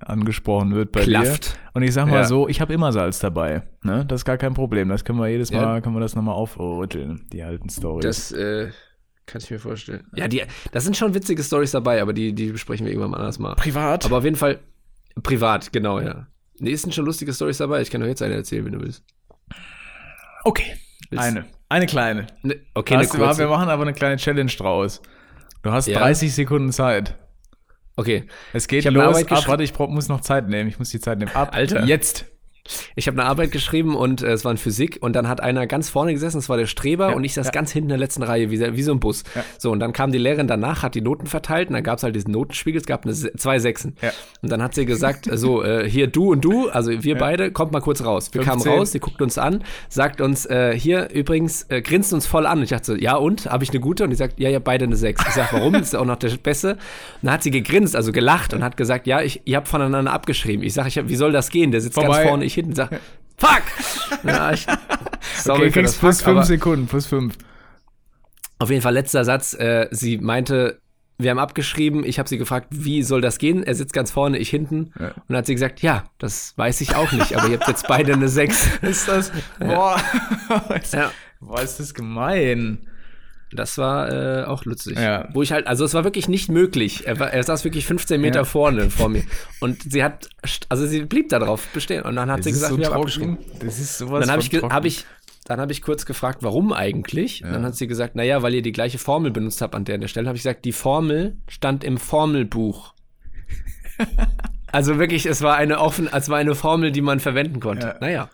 [0.00, 1.54] angesprochen wird bei Klafft.
[1.54, 1.58] dir.
[1.72, 2.24] Und ich sag mal Ja.
[2.24, 3.62] so, ich habe immer Salz dabei.
[3.82, 4.04] Ne?
[4.06, 4.90] Das ist gar kein Problem.
[4.90, 5.62] Das können wir jedes Ja.
[5.62, 8.04] Mal, können wir das nochmal aufrütteln, die alten Stories.
[8.04, 8.68] Das äh,
[9.24, 10.06] kann ich mir vorstellen.
[10.14, 13.38] Ja, die, das sind schon witzige Stories dabei, aber die, die besprechen wir irgendwann anders
[13.38, 13.54] mal.
[13.54, 14.04] privat.
[14.04, 14.60] Aber auf jeden Fall
[15.22, 16.26] privat, genau, ja.
[16.58, 17.80] Nee, es sind schon lustige Stories dabei.
[17.80, 19.02] Ich kann doch jetzt eine erzählen, wenn du willst.
[20.44, 20.76] Okay.
[21.10, 21.44] Willst- Eine.
[21.68, 22.26] Eine kleine.
[22.42, 23.46] Ne, okay, eine Hast du, wir kurze.
[23.46, 25.00] machen aber eine kleine Challenge draus.
[25.62, 25.98] Du hast Ja.
[26.00, 27.14] 30 Sekunden Zeit.
[27.96, 29.02] Okay, Es geht los.
[29.04, 30.68] Arbeit Ab, geschri- warte, ich brauch, muss noch Zeit nehmen.
[30.68, 31.30] Ich muss die Zeit nehmen.
[31.34, 31.54] Ab.
[31.54, 31.84] Alter.
[31.84, 32.24] Jetzt.
[32.96, 35.66] Ich habe eine Arbeit geschrieben und äh, es war in Physik und dann hat einer
[35.66, 37.52] ganz vorne gesessen, das war der Streber Ja, und ich saß ja.
[37.52, 39.24] ganz hinten in der letzten Reihe, wie, wie so ein Bus.
[39.34, 39.44] Ja.
[39.58, 42.02] So, und dann kam die Lehrerin danach, hat die Noten verteilt und dann gab es
[42.02, 43.96] halt diesen Notenspiegel, es gab eine, zwei Sechsen.
[44.42, 47.50] Und dann hat sie gesagt, äh, so, äh, hier du und du, also wir beide,
[47.50, 48.30] kommt mal kurz raus.
[48.32, 48.64] Wir 15.
[48.64, 52.46] kamen raus, sie guckt uns an, sagt uns, äh, hier übrigens, äh, grinst uns voll
[52.46, 52.58] an.
[52.58, 54.04] Und ich dachte so, ja und, habe ich eine gute?
[54.04, 55.22] Und die sagt, ja, ja, beide eine Sechs.
[55.26, 55.72] Ich sag, warum?
[55.74, 56.72] Das ist auch noch der Beste.
[56.72, 56.78] Und
[57.22, 60.64] dann hat sie gegrinst, also gelacht und hat gesagt, ja, ich, ihr habt voneinander abgeschrieben.
[60.64, 61.70] Ich sag, ich hab, wie soll das gehen?
[61.70, 62.18] Der sitzt Vorbei.
[62.18, 62.74] ganz vorne, ich hinten.
[62.74, 62.90] Sag,
[63.36, 63.62] fuck!
[64.24, 64.66] Ja, ich,
[65.36, 66.86] sorry Okay, kriegst plus Fuck, 5 aber Sekunden.
[66.86, 67.34] Plus 5.
[68.58, 69.54] auf jeden Fall letzter Satz.
[69.54, 70.80] Äh, sie meinte,
[71.18, 72.04] wir haben abgeschrieben.
[72.04, 73.62] Ich habe sie gefragt, wie soll das gehen?
[73.62, 74.92] Er sitzt ganz vorne, ich hinten.
[74.98, 75.08] Ja.
[75.08, 77.86] Und dann hat sie gesagt, ja, das weiß ich auch nicht, aber ihr habt jetzt
[77.88, 78.78] beide eine 6.
[78.82, 79.32] Ist das.
[79.58, 80.00] Boah.
[80.92, 81.12] Ja.
[81.40, 82.86] Boah, ist das gemein.
[83.52, 84.96] Das war äh, auch lustig.
[84.98, 85.28] Ja.
[85.32, 87.06] Wo ich halt, also es war wirklich nicht möglich.
[87.06, 88.44] Er, war, er saß wirklich 15 Meter Ja.
[88.44, 89.24] vorne vor mir.
[89.58, 90.28] Und sie hat,
[90.68, 92.02] also sie blieb da drauf bestehen.
[92.02, 93.38] Und dann hat Das sie gesagt, so wir haben abgeschrieben.
[93.60, 95.04] Das ist sowas Dann habe ich, hab ich,
[95.44, 97.42] dann habe ich kurz gefragt, warum eigentlich?
[97.44, 99.96] Und Dann hat sie gesagt, naja, weil ihr die gleiche Formel benutzt habt an der,
[99.96, 100.28] an der Stelle.
[100.28, 102.94] Habe ich gesagt, die Formel stand im Formelbuch.
[104.72, 107.88] also wirklich, es war eine offen, es war eine Formel, die man verwenden konnte.
[107.88, 107.96] Ja.
[108.00, 108.30] Naja,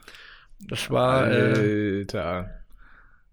[0.68, 2.50] das war äh, Alter.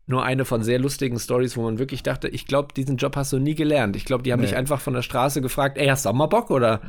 [0.06, 3.32] Nur eine von sehr lustigen Stories, wo man wirklich dachte, ich glaube, diesen Job hast
[3.32, 3.96] du nie gelernt.
[3.96, 4.48] Ich glaube, die haben Nee.
[4.48, 6.82] dich einfach von der Straße gefragt, ey, hast du auch mal Bock oder?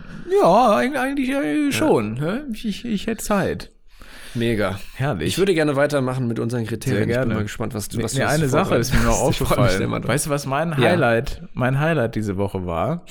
[0.42, 2.16] Ja, eig- eigentlich äh, schon.
[2.20, 2.40] hä?
[2.52, 3.70] Ich, ich, ich hätte Zeit.
[4.34, 4.80] Mega.
[4.96, 5.28] Herrlich.
[5.28, 7.04] Ich würde gerne weitermachen mit unseren Kriterien.
[7.04, 7.26] Sehr Ich gerne.
[7.28, 9.12] bin mal gespannt, was du, was nee, du eine Sache ist mir noch.
[9.30, 10.08] Ich aufgefallen.
[10.08, 10.76] Weißt du, was mein Ja.
[10.78, 13.06] Highlight, mein Highlight diese Woche war?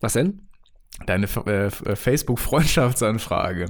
[0.00, 0.42] Was denn?
[1.06, 3.66] Deine äh, äh, Facebook-Freundschaftsanfrage.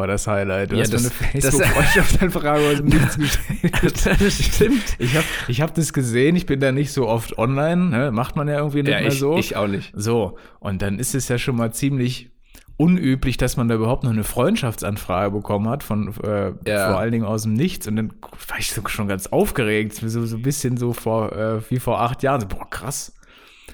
[0.00, 0.72] War das Highlight.
[0.72, 3.18] Du Ja, hast mir das- eine Facebook-Freundschaftsanfrage aus dem Nichts
[3.80, 4.20] gestellt.
[4.20, 4.82] das stimmt.
[4.98, 8.10] Ich habe ich hab das gesehen, ich bin da nicht so oft online, ne?
[8.12, 9.36] macht man ja irgendwie nicht Ja, mehr ich, so.
[9.36, 9.92] ich auch nicht.
[9.94, 12.30] So, und dann ist es ja schon mal ziemlich
[12.76, 16.88] unüblich, dass man da überhaupt noch eine Freundschaftsanfrage bekommen hat, von äh, Ja.
[16.90, 17.86] vor allen Dingen aus dem Nichts.
[17.86, 18.12] Und dann
[18.48, 22.00] war ich so, schon ganz aufgeregt, so, so ein bisschen so vor, äh, wie vor
[22.00, 22.40] acht Jahren.
[22.40, 23.12] So, boah, krass.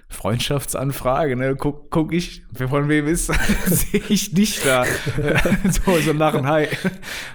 [0.09, 1.57] Freundschaftsanfrage, ne?
[1.57, 3.27] Guck, guck ich, von wem ist,
[3.67, 4.85] sehe ich dich da.
[5.71, 6.69] so, so lachen, hi.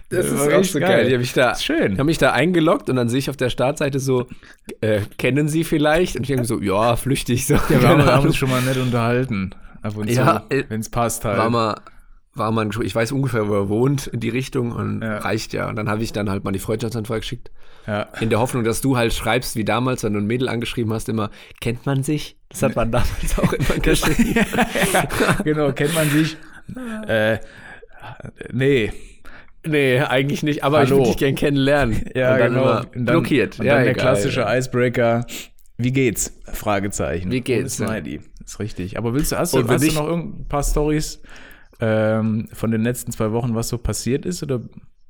[0.10, 0.90] Das, das ist auch so geil.
[0.90, 1.08] geil.
[1.08, 1.94] Ich habe mich da, schön.
[1.94, 4.28] Ich habe mich da eingeloggt und dann sehe ich auf der Startseite so,
[4.80, 6.16] äh, kennen Sie vielleicht?
[6.16, 7.56] Und ich denke so, ja, flüchtig so.
[7.56, 9.54] Ja, wir haben, haben uns schon mal nett unterhalten.
[9.82, 11.38] Ab und ja, zu, äh, wenn es passt halt.
[11.38, 11.82] War mal,
[12.34, 15.18] war man, ich weiß ungefähr, wo er wohnt, in die Richtung und ja.
[15.18, 15.68] reicht ja.
[15.68, 17.52] Und dann habe ich dann halt mal die Freundschaftsanfrage geschickt.
[17.88, 18.04] Ja.
[18.20, 21.10] In der Hoffnung, dass du halt schreibst, wie damals, wenn du ein Mädel angeschrieben hast,
[21.10, 22.38] immer, kennt man sich?
[22.50, 24.36] Das hat man damals auch immer geschrieben.
[24.94, 26.38] ja, genau, kennt man sich?
[27.08, 27.40] äh,
[28.52, 28.92] nee.
[29.66, 30.86] Nee, eigentlich nicht, aber Hallo.
[30.86, 32.10] ich würde dich gern kennenlernen.
[32.16, 32.78] Ja, und dann genau.
[32.80, 33.60] Und dann, blockiert.
[33.60, 35.26] Und ja, dann der egal, klassische Icebreaker.
[35.78, 36.40] Wie geht's?
[36.46, 37.32] Fragezeichen.
[37.32, 37.78] Wie geht's?
[37.78, 38.16] Smiley.
[38.16, 38.22] Ja.
[38.44, 38.98] Ist richtig.
[38.98, 41.22] Aber willst du, hast, du, hast du noch ein paar Stories
[41.80, 44.42] ähm, von den letzten zwei Wochen, was so passiert ist?
[44.42, 44.62] Oder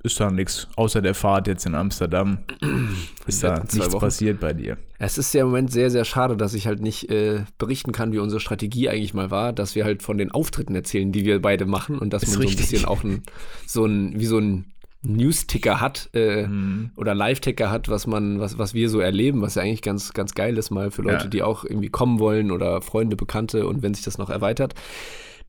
[0.03, 2.39] ist da nichts, außer der Fahrt jetzt in Amsterdam,
[3.27, 3.99] ist da nichts Wochen.
[3.99, 4.77] passiert bei dir.
[4.97, 8.11] Es ist ja im Moment sehr, sehr schade, dass ich halt nicht äh, berichten kann,
[8.11, 11.41] wie unsere Strategie eigentlich mal war, dass wir halt von den Auftritten erzählen, die wir
[11.41, 12.57] beide machen und dass ist man richtig.
[12.57, 13.23] so ein bisschen auch ein,
[13.65, 14.65] so ein, wie so ein
[15.03, 16.91] News-Ticker hat äh, mhm.
[16.95, 20.35] oder Live-Ticker hat, was man, was, was wir so erleben, was ja eigentlich ganz, ganz
[20.35, 21.29] geil ist mal für Leute, ja.
[21.29, 24.75] die auch irgendwie kommen wollen oder Freunde, Bekannte und wenn sich das noch erweitert.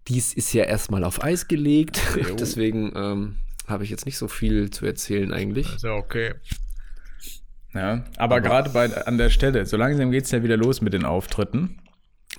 [0.09, 2.01] Dies ist ja erstmal auf Eis gelegt,
[2.39, 5.71] deswegen ähm, habe ich jetzt nicht so viel zu erzählen eigentlich.
[5.73, 6.35] Also okay.
[7.75, 10.83] Ja, aber, aber gerade bei an der Stelle, so langsam geht es ja wieder los
[10.83, 11.79] mit den Auftritten.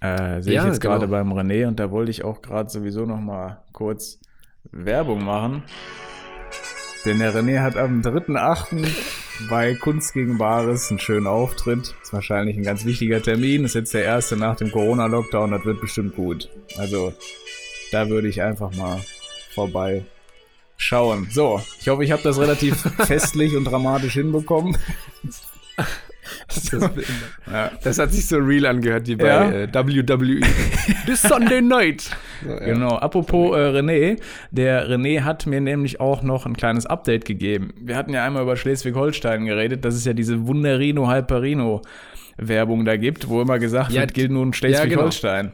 [0.02, 0.96] Äh, Sehe ja, ich jetzt genau.
[0.96, 4.20] gerade beim René und da wollte ich auch gerade sowieso noch mal kurz
[4.72, 5.64] Werbung machen.
[7.06, 8.88] Denn der René hat am 3.8.
[9.50, 11.96] bei Kunst gegen Bares einen schönen Auftritt.
[12.02, 13.66] Ist wahrscheinlich ein ganz wichtiger Termin.
[13.66, 15.52] Ist jetzt der erste nach dem Corona-Lockdown.
[15.52, 16.50] Das wird bestimmt gut.
[16.78, 17.14] Also,
[17.92, 19.02] da würde ich einfach mal
[19.54, 20.06] vorbei
[20.84, 21.28] schauen.
[21.32, 24.78] So, ich hoffe, ich habe das relativ festlich und dramatisch hinbekommen.
[26.48, 26.72] Das,
[27.52, 27.72] ja.
[27.84, 29.52] das, hat sich so real angehört wie bei ja.
[29.52, 30.42] äh, WWE.
[31.06, 32.12] This Sunday Night.
[32.44, 32.60] So, ja.
[32.60, 32.96] Genau.
[32.98, 34.20] Apropos äh, René,
[34.52, 37.74] der René hat mir nämlich auch noch ein kleines Update gegeben.
[37.78, 41.82] Wir hatten ja einmal über Schleswig-Holstein geredet, dass es ja diese Wunderino Halperino
[42.38, 45.54] Werbung da gibt, wo immer gesagt wird, gilt nun Schleswig-Holstein.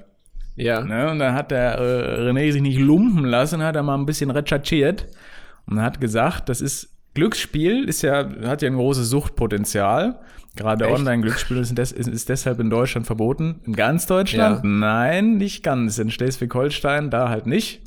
[0.56, 0.82] Ja.
[0.82, 1.10] Ne?
[1.10, 4.32] Und dann hat der äh, René sich nicht lumpen lassen, hat er mal ein bisschen
[4.32, 5.08] recherchiert
[5.66, 10.20] und hat gesagt, das ist Glücksspiel ist ja, hat ja ein großes Suchtpotenzial.
[10.56, 13.62] Gerade Online-Glücksspiele sind des, ist, ist, deshalb in Deutschland verboten.
[13.66, 14.64] In ganz Deutschland?
[14.64, 14.70] Ja.
[14.70, 15.98] Nein, nicht ganz.
[15.98, 17.82] In Schleswig-Holstein da halt nicht.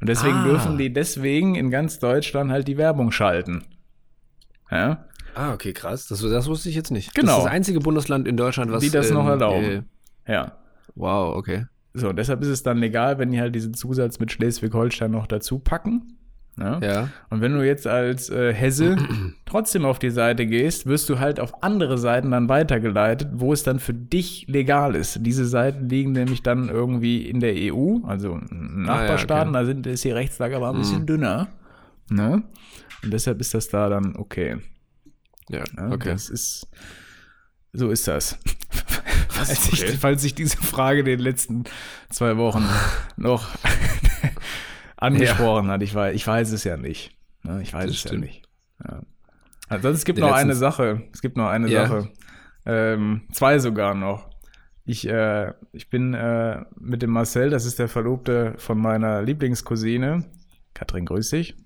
[0.00, 0.44] Und deswegen ah.
[0.44, 3.64] dürfen die deswegen in ganz Deutschland halt die Werbung schalten.
[4.70, 5.06] Ja?
[5.34, 6.06] Ah, okay, krass.
[6.08, 7.14] Das, das wusste ich jetzt nicht.
[7.14, 7.28] Genau.
[7.28, 9.88] Das ist das einzige Bundesland in Deutschland, was die das ähm, noch erlauben.
[10.24, 10.52] Äh, ja.
[10.94, 11.66] Wow, okay.
[11.94, 15.60] So, deshalb ist es dann legal, wenn die halt diesen Zusatz mit Schleswig-Holstein noch dazu
[15.60, 16.18] packen.
[16.58, 16.78] Ja?
[16.80, 17.08] ja.
[17.30, 18.96] Und wenn du jetzt als äh, Hesse
[19.46, 23.62] trotzdem auf die Seite gehst, wirst du halt auf andere Seiten dann weitergeleitet, wo es
[23.62, 25.18] dann für dich legal ist.
[25.22, 29.74] Diese Seiten liegen nämlich dann irgendwie in der EU, also Nachbarstaaten, ah, ja, okay.
[29.74, 31.06] da sind, ist die Rechtslage aber ein bisschen mhm.
[31.06, 31.48] dünner.
[32.10, 32.42] Ne?
[33.02, 34.58] Und deshalb ist das da dann okay.
[35.48, 36.10] Ja, okay.
[36.10, 36.68] Das ist,
[37.72, 38.38] so ist das.
[39.34, 39.84] Falls, okay.
[39.92, 41.64] ich, falls ich diese Frage in den letzten
[42.10, 42.64] zwei Wochen
[43.16, 43.48] noch
[44.96, 45.72] angesprochen ja.
[45.72, 45.82] hat.
[45.82, 47.16] Ich weiß, ich weiß es ja nicht.
[47.42, 47.60] Ne?
[47.62, 48.24] Ich weiß das es stimmt.
[48.24, 48.42] ja nicht.
[48.84, 49.02] Ja.
[49.68, 51.02] Ansonsten es gibt noch eine Sache.
[51.12, 51.86] Es gibt noch eine ja.
[51.86, 52.10] Sache.
[52.66, 54.30] Ähm, zwei sogar noch.
[54.86, 60.24] Ich, äh, ich bin äh, mit dem Marcel, das ist der Verlobte von meiner Lieblingscousine,
[60.74, 61.56] Katrin, grüß dich,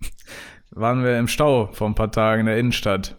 [0.70, 3.16] waren wir im Stau vor ein paar Tagen in der Innenstadt.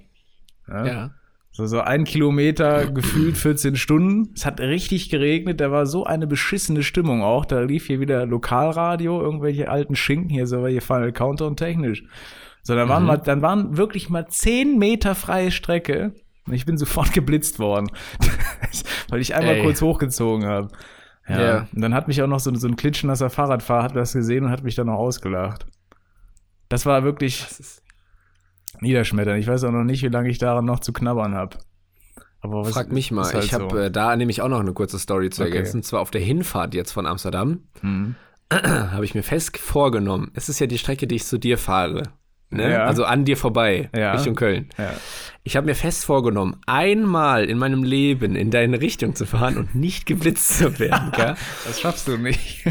[0.68, 0.86] Ja.
[0.86, 1.12] ja.
[1.60, 4.32] So, so ein Kilometer gefühlt 14 Stunden.
[4.34, 7.44] Es hat richtig geregnet, da war so eine beschissene Stimmung auch.
[7.44, 12.06] Da lief hier wieder Lokalradio, irgendwelche alten Schinken hier, so welche Final Counter und technisch.
[12.64, 13.08] So, dann waren, mhm.
[13.08, 16.14] mal, dann waren wirklich mal 10 Meter freie Strecke.
[16.48, 17.92] Und ich bin sofort geblitzt worden,
[19.10, 19.64] weil ich einmal Ey.
[19.64, 20.70] kurz hochgezogen habe.
[21.28, 21.42] Ja.
[21.42, 21.68] ja.
[21.76, 24.52] Und dann hat mich auch noch so, so ein klitschnasser Fahrradfahrer hat das gesehen und
[24.52, 25.66] hat mich dann noch ausgelacht.
[26.70, 27.46] Das war wirklich.
[27.46, 27.82] Das
[28.82, 29.38] niederschmettern.
[29.38, 31.58] Ich weiß auch noch nicht, wie lange ich daran noch zu knabbern habe.
[32.42, 33.78] Aber was Frag mich mal, halt ich habe so.
[33.78, 35.70] äh, da nämlich auch noch eine kurze Story zu ergänzen.
[35.70, 35.78] Okay.
[35.78, 38.16] Und zwar auf der Hinfahrt jetzt von Amsterdam mhm.
[38.52, 42.04] habe ich mir fest vorgenommen, es ist ja die Strecke, die ich zu dir fahre.
[42.52, 42.72] Ne?
[42.72, 42.86] Ja.
[42.86, 44.14] Also an dir vorbei, ja.
[44.14, 44.70] Richtung Köln.
[44.78, 44.94] Ja.
[45.44, 49.76] Ich habe mir fest vorgenommen, einmal in meinem Leben in deine Richtung zu fahren und
[49.76, 51.12] nicht geblitzt zu werden.
[51.66, 52.66] das schaffst du nicht.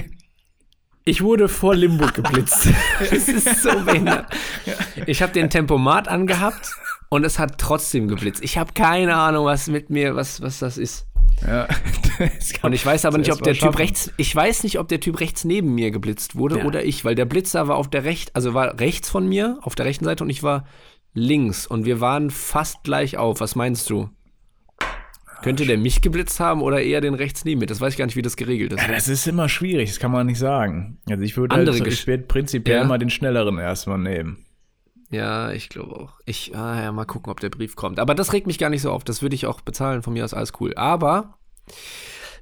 [1.09, 2.69] Ich wurde vor Limburg geblitzt.
[3.01, 4.27] Es ist so behindert.
[5.07, 6.77] Ich habe den Tempomat angehabt
[7.09, 8.45] und es hat trotzdem geblitzt.
[8.45, 11.07] Ich habe keine Ahnung, was mit mir, was, was das ist.
[11.47, 11.67] Ja.
[12.63, 13.77] und ich weiß aber nicht, ob der Typ schaffen.
[13.77, 16.65] rechts, ich weiß nicht, ob der Typ rechts neben mir geblitzt wurde ja.
[16.67, 19.75] oder ich, weil der Blitzer war auf der rechten, also war rechts von mir, auf
[19.75, 20.67] der rechten Seite und ich war
[21.15, 23.41] links und wir waren fast gleich auf.
[23.41, 24.11] Was meinst du?
[25.43, 27.67] Könnte der mich geblitzt haben oder eher den rechts neben mir?
[27.67, 28.83] Das weiß ich gar nicht, wie das geregelt ist.
[28.83, 30.99] Ja, das ist immer schwierig, das kann man nicht sagen.
[31.09, 32.85] Also ich würde Andere halt, ich würde prinzipiell Ja.
[32.85, 34.45] mal den schnelleren erstmal nehmen.
[35.11, 36.21] Ja, ich glaube auch.
[36.27, 37.99] Ich, ah, ja, mal gucken, ob der Brief kommt.
[37.99, 39.05] Aber das regt mich gar nicht so auf.
[39.05, 40.03] Das würde ich auch bezahlen.
[40.03, 40.75] Von mir aus alles cool.
[40.75, 41.39] Aber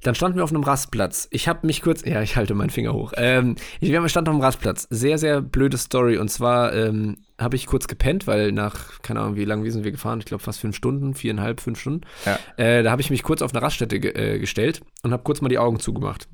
[0.03, 1.27] dann standen wir auf einem Rastplatz.
[1.31, 3.13] Ich habe mich kurz, ja, ich halte meinen Finger hoch.
[3.17, 4.87] Ähm, ich, wir standen auf einem Rastplatz.
[4.89, 6.17] Sehr, sehr blöde Story.
[6.17, 9.83] Und zwar ähm, habe ich kurz gepennt, weil nach, keine Ahnung, wie lange wie sind
[9.83, 10.19] wir gefahren?
[10.19, 12.01] Ich glaube fast fünf Stunden, viereinhalb, fünf Stunden.
[12.25, 12.39] Ja.
[12.57, 15.41] Äh, da habe ich mich kurz auf eine Raststätte ge äh, gestellt und habe kurz
[15.41, 16.27] mal die Augen zugemacht.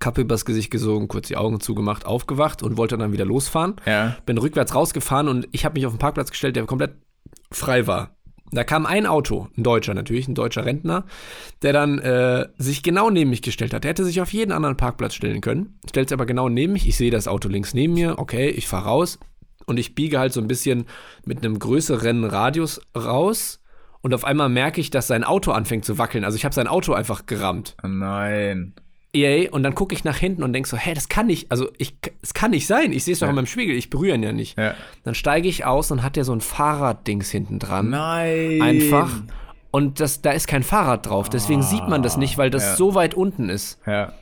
[0.00, 4.16] Kappe übers Gesicht gesogen, kurz die Augen zugemacht, aufgewacht und wollte dann wieder losfahren Ja.
[4.26, 6.94] bin rückwärts rausgefahren und ich habe mich auf den Parkplatz gestellt, der komplett
[7.50, 8.13] frei war.
[8.50, 11.06] Da kam ein Auto, ein Deutscher natürlich, ein deutscher Rentner,
[11.62, 13.84] der dann äh, sich genau neben mich gestellt hat.
[13.84, 16.86] Der hätte sich auf jeden anderen Parkplatz stellen können, stellt sich aber genau neben mich.
[16.86, 19.18] Ich sehe das Auto links neben mir, okay, ich fahre raus
[19.66, 20.84] und ich biege halt so ein bisschen
[21.24, 23.60] mit einem größeren Radius raus
[24.02, 26.24] und auf einmal merke ich, dass sein Auto anfängt zu wackeln.
[26.24, 27.74] Also ich habe sein Auto einfach gerammt.
[27.82, 28.74] Oh nein.
[29.14, 31.68] EA und dann gucke ich nach hinten und denke so, hä, das kann nicht, also
[31.78, 32.92] ich, es kann nicht sein.
[32.92, 33.30] Ich sehe es doch Ja.
[33.30, 34.58] in meinem Spiegel, ich berühre ihn ja nicht.
[34.58, 34.74] Ja.
[35.04, 37.90] Dann steige ich aus und hat der so ein Fahrraddings hinten dran.
[37.90, 38.60] Nein.
[38.62, 39.10] Einfach.
[39.70, 41.28] Und das, da ist kein Fahrrad drauf.
[41.28, 42.76] Deswegen sieht man das nicht, weil das ja.
[42.76, 43.78] so weit unten ist.
[43.86, 44.12] Ja.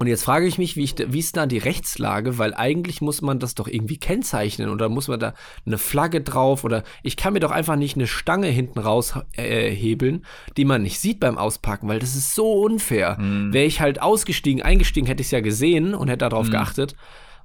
[0.00, 2.38] Und jetzt frage ich mich, wie, ich, da- wie ist da die Rechtslage?
[2.38, 5.34] Weil eigentlich muss man das doch irgendwie kennzeichnen oder muss man da
[5.66, 9.70] eine Flagge drauf oder ich kann mir doch einfach nicht eine Stange hinten raus äh,
[9.70, 10.24] hebeln,
[10.56, 13.18] die man nicht sieht beim Auspacken, weil das ist so unfair.
[13.52, 16.96] Wäre ich halt ausgestiegen, eingestiegen, hätte ich es ja gesehen und hätte darauf geachtet.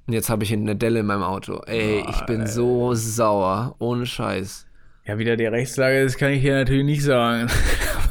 [0.06, 1.60] Und jetzt habe ich hinten eine Delle in meinem Auto.
[1.66, 3.74] Ey, ich bin so sauer.
[3.80, 4.66] Ohne Scheiß.
[5.04, 7.48] Ja, wieder die Rechtslage, das kann ich hier natürlich nicht sagen.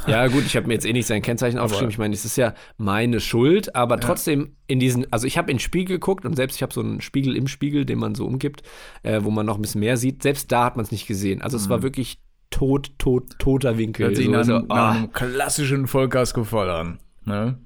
[0.08, 1.90] Ja, gut, ich habe mir jetzt eh nicht sein Kennzeichen aufgeschrieben.
[1.92, 5.58] Ich meine, es ist ja meine Schuld, aber trotzdem in diesen, also ich habe in
[5.58, 8.26] den Spiegel geguckt und selbst ich habe so einen Spiegel im Spiegel, den man so
[8.26, 8.62] umgibt,
[9.04, 10.22] äh, wo man noch ein bisschen mehr sieht.
[10.24, 11.42] Selbst da hat man es nicht gesehen.
[11.42, 12.20] Also es war wirklich
[12.52, 14.08] tot, tot, toter Winkel.
[14.08, 17.00] Hört sich So, nach, so, nach ah, einem klassischen Vollkasko-Voll an.
[17.26, 17.58] Ne?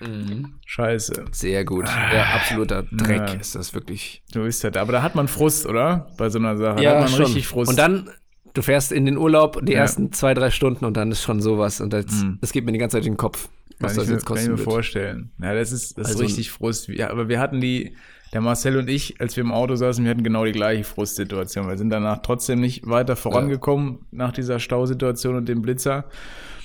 [0.00, 0.54] Mhm.
[0.66, 1.26] Scheiße.
[1.30, 1.86] sehr gut.
[1.86, 3.34] Ja, absoluter Dreck Ja.
[3.34, 4.22] ist das wirklich.
[4.32, 4.76] So ist das.
[4.76, 6.08] Aber da hat man Frust, oder?
[6.18, 6.76] Bei so einer Sache.
[6.76, 7.24] da Ja, hat man schon.
[7.26, 7.70] richtig Frust.
[7.70, 8.10] Und dann,
[8.54, 9.80] du fährst in den Urlaub die Ja.
[9.80, 11.80] ersten zwei, drei Stunden und dann ist schon sowas.
[11.80, 12.38] Und das, Mhm.
[12.40, 13.48] das geht mir die ganze Zeit in den Kopf,
[13.80, 14.60] was kann das ich, mir- jetzt kann ich mir wird.
[14.60, 15.30] vorstellen.
[15.42, 16.88] Ja, das ist, das Also- ist richtig Frust.
[16.88, 17.94] Ja, aber wir hatten die,
[18.32, 21.68] der Marcel und ich, als wir im Auto saßen, wir hatten genau die gleiche Frustsituation.
[21.68, 26.04] Wir sind danach trotzdem nicht weiter vorangekommen nach dieser Stausituation und dem Blitzer.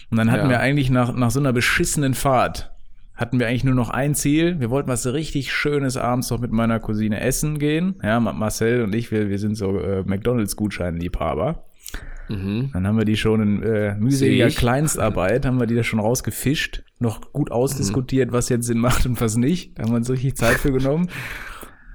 [0.10, 0.50] Und dann hatten Ja.
[0.50, 2.72] wir eigentlich nach, nach so einer beschissenen Fahrt,
[3.14, 4.60] hatten wir eigentlich nur noch ein Ziel.
[4.60, 7.96] Wir wollten was richtig Schönes abends noch mit meiner Cousine essen gehen.
[8.02, 11.64] Ja, Ma- Marcel und ich, wir, wir sind so äh, McDonalds-Gutscheinliebhaber.
[12.30, 12.70] Mhm.
[12.74, 14.48] Dann haben wir die schon in äh, mühseliger.
[14.50, 19.20] Kleinstarbeit, haben wir die da schon rausgefischt, noch gut ausdiskutiert, was jetzt Sinn macht und
[19.20, 19.78] was nicht.
[19.78, 21.10] Da haben wir uns richtig Zeit für genommen.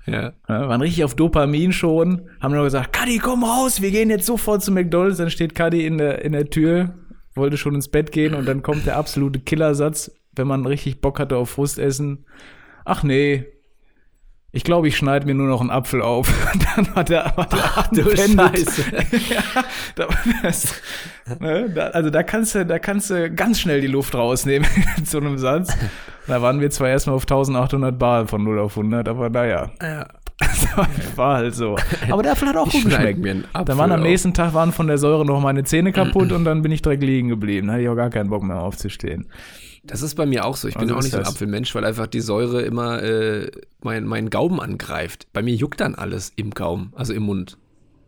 [0.06, 0.34] Ja.
[0.50, 4.26] Ja, waren richtig auf Dopamin schon, haben nur gesagt, Kadi, komm raus, wir gehen jetzt
[4.26, 5.16] sofort zu McDonalds.
[5.16, 6.92] Dann steht Kadi in der, in der Tür,
[7.34, 11.18] wollte schon ins Bett gehen und dann kommt der absolute Killersatz, wenn man richtig Bock
[11.18, 12.26] hatte auf Frustessen.
[12.84, 13.46] Ach nee,
[14.54, 16.32] ich glaube, ich schneide mir nur noch einen Apfel auf.
[16.76, 18.82] dann hat der, hat der Ach, du Scheiße.
[19.34, 19.64] ja,
[19.96, 20.06] da,
[20.42, 20.80] das,
[21.40, 25.04] ne, da, also da kannst du, da kannst du ganz schnell die Luft rausnehmen in
[25.06, 25.76] so einem Satz.
[26.28, 30.06] Da waren wir zwar erstmal auf 1800 Bar von 0 auf 100, aber naja, ja.
[31.16, 31.76] war halt so.
[32.08, 33.18] Aber der Apfel hat auch Ich gut geschmeckt.
[33.18, 34.06] mir einen Apfel Da waren am auf.
[34.06, 37.02] nächsten Tag waren von der Säure noch meine Zähne kaputt und dann bin ich direkt
[37.02, 37.66] liegen geblieben.
[37.66, 39.26] Da hatte ich auch gar keinen Bock mehr aufzustehen.
[39.86, 40.66] Das ist bei mir auch so.
[40.68, 41.26] Ich bin Also auch ist nicht so ein.
[41.26, 43.50] Apfelmensch, weil einfach die Säure immer äh,
[43.82, 45.26] mein, meinen Gaumen angreift.
[45.32, 47.58] Bei mir juckt dann alles im Gaumen, also im Mund.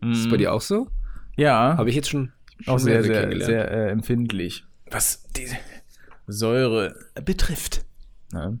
[0.01, 0.87] Ist das bei dir auch so?
[1.35, 4.65] Ja, Habe ich jetzt schon, schon auch sehr, sehr, sehr äh, empfindlich.
[4.89, 5.47] Was die
[6.25, 7.85] Säure betrifft.
[8.33, 8.53] Ja.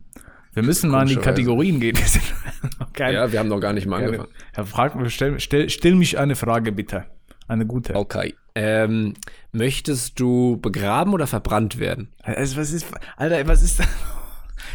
[0.53, 1.15] Wir müssen mal in die.
[1.17, 1.97] Kategorien gehen.
[2.93, 4.29] Kein- Ja, wir haben noch gar nicht mal angefangen.
[4.53, 7.05] Herr Frag, stell, stell, stell mich eine Frage bitte.
[7.47, 7.95] Eine gute.
[7.95, 8.35] Okay.
[8.55, 9.13] Ähm,
[9.51, 12.09] möchtest du begraben oder verbrannt werden?
[12.23, 13.83] Also, was ist, Alter, was ist da?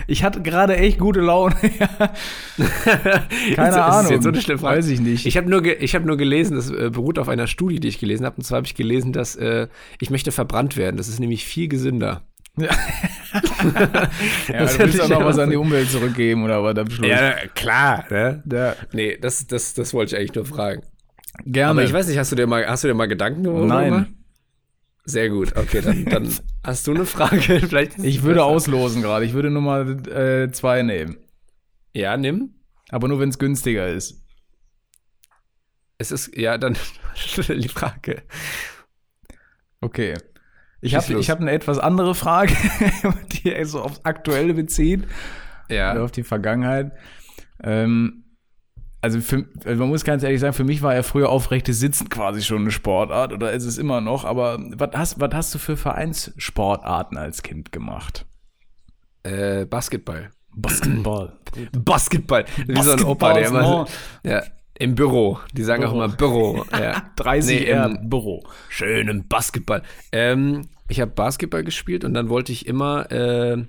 [0.06, 1.54] Ich hatte gerade echt gute Laune.
[1.60, 1.70] Keine
[3.50, 4.12] Ist das Ahnung.
[4.12, 4.78] jetzt so eine schlimme Frage?
[4.78, 5.26] Weiß ich nicht.
[5.26, 7.98] Ich habe nur, ich hab nur gelesen, das äh, beruht auf einer Studie, die ich
[7.98, 8.36] gelesen habe.
[8.36, 9.68] Und zwar habe ich gelesen, dass äh,
[10.00, 10.96] ich möchte verbrannt werden.
[10.96, 12.22] Das ist nämlich viel gesünder.
[12.56, 12.68] ja,
[14.48, 17.10] das du willst auch noch ja was an die Umwelt zurückgeben oder was am Schluss.
[17.54, 18.04] klar.
[18.10, 18.42] Ne?
[18.50, 20.82] Ja, Nee, das, das, das wollte ich eigentlich nur fragen.
[21.44, 21.70] Gerne.
[21.72, 23.90] Aber ich weiß nicht, hast du dir mal, hast du dir mal Gedanken darüber Nein.
[23.92, 24.10] gemacht?
[25.04, 26.32] Sehr gut, okay, dann, dann
[26.64, 27.40] hast du eine Frage.
[27.68, 28.46] Vielleicht Ich würde besser.
[28.46, 29.24] auslosen gerade.
[29.24, 31.16] Ich würde Nummer äh, zwei nehmen.
[31.92, 32.54] Ja, nimm.
[32.90, 34.22] Aber nur, wenn es günstiger ist.
[35.98, 36.76] Es ist, ja, dann
[37.48, 38.22] die Frage.
[39.80, 40.14] Okay.
[40.80, 42.54] Ich habe hab eine etwas andere Frage,
[43.44, 45.04] die so aufs Aktuelle bezieht.
[45.66, 46.02] oder Ja.
[46.02, 46.92] auf die Vergangenheit.
[47.62, 48.24] Ähm,
[49.02, 52.08] also, für, also man muss ganz ehrlich sagen, für mich war ja früher aufrechtes Sitzen
[52.08, 54.24] quasi schon eine Sportart oder ist es immer noch.
[54.24, 58.24] Aber was hast, was hast du für Vereinssportarten als Kind gemacht?
[59.24, 60.30] Äh, Basketball.
[60.54, 61.32] Basketball.
[61.72, 62.44] Basketball.
[62.66, 63.86] Wie so ein Opa, der immer so,
[64.28, 64.42] ja,
[64.78, 65.38] im Büro.
[65.52, 65.92] Die sagen Büro.
[65.92, 66.64] auch immer Büro.
[66.72, 67.02] Ja.
[67.16, 68.42] 30 Nee, im- Büro.
[68.68, 69.82] Schön im Basketball.
[70.12, 73.64] Ähm, ich habe Basketball gespielt und dann wollte ich immer äh,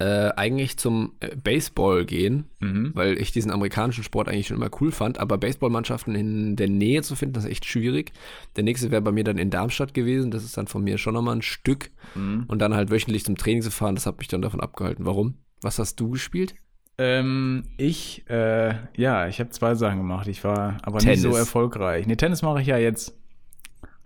[0.00, 2.92] äh, eigentlich zum äh, Baseball gehen, Mhm.
[2.94, 5.18] weil ich diesen amerikanischen Sport eigentlich schon immer cool fand.
[5.18, 8.12] Aber Baseballmannschaften in der Nähe zu finden, das ist echt schwierig.
[8.56, 10.30] Der nächste wäre bei mir dann in Darmstadt gewesen.
[10.30, 11.90] Das ist dann von mir schon nochmal ein Stück.
[12.14, 12.44] Mhm.
[12.46, 15.04] Und dann halt wöchentlich zum Training zu fahren, das hat mich dann davon abgehalten.
[15.04, 15.34] Warum?
[15.62, 16.54] Was hast du gespielt?
[17.00, 20.26] Ähm, ich, äh, ja, ich habe zwei Sachen gemacht.
[20.28, 21.22] Ich war aber Tennis.
[21.22, 22.06] nicht so erfolgreich.
[22.06, 23.16] Nee, Tennis mache ich ja jetzt.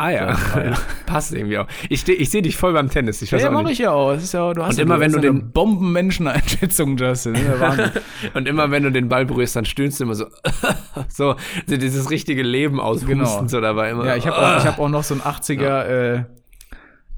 [0.05, 0.73] Ah ja, Ja, ja.
[1.07, 1.69] passt irgendwie auch.
[1.89, 3.23] Ich, ich sehe dich voll beim Tennis.
[3.23, 4.13] Ich weiß Ja, mache ich ja auch.
[4.15, 7.37] Ist ja, du hast Und ja, immer, wenn du ja den- eine Bombenmenscheneinschätzung, Justin.
[7.37, 7.77] Ja.
[8.35, 10.27] Und immer wenn du den Ball berührst, dann stöhnst du immer so,
[11.09, 11.37] so,
[11.69, 13.47] dieses richtige Leben aushusten Genau.
[13.47, 14.05] so dabei immer.
[14.05, 16.25] Ja, ich habe auch, ich hab auch noch so ein 80er äh,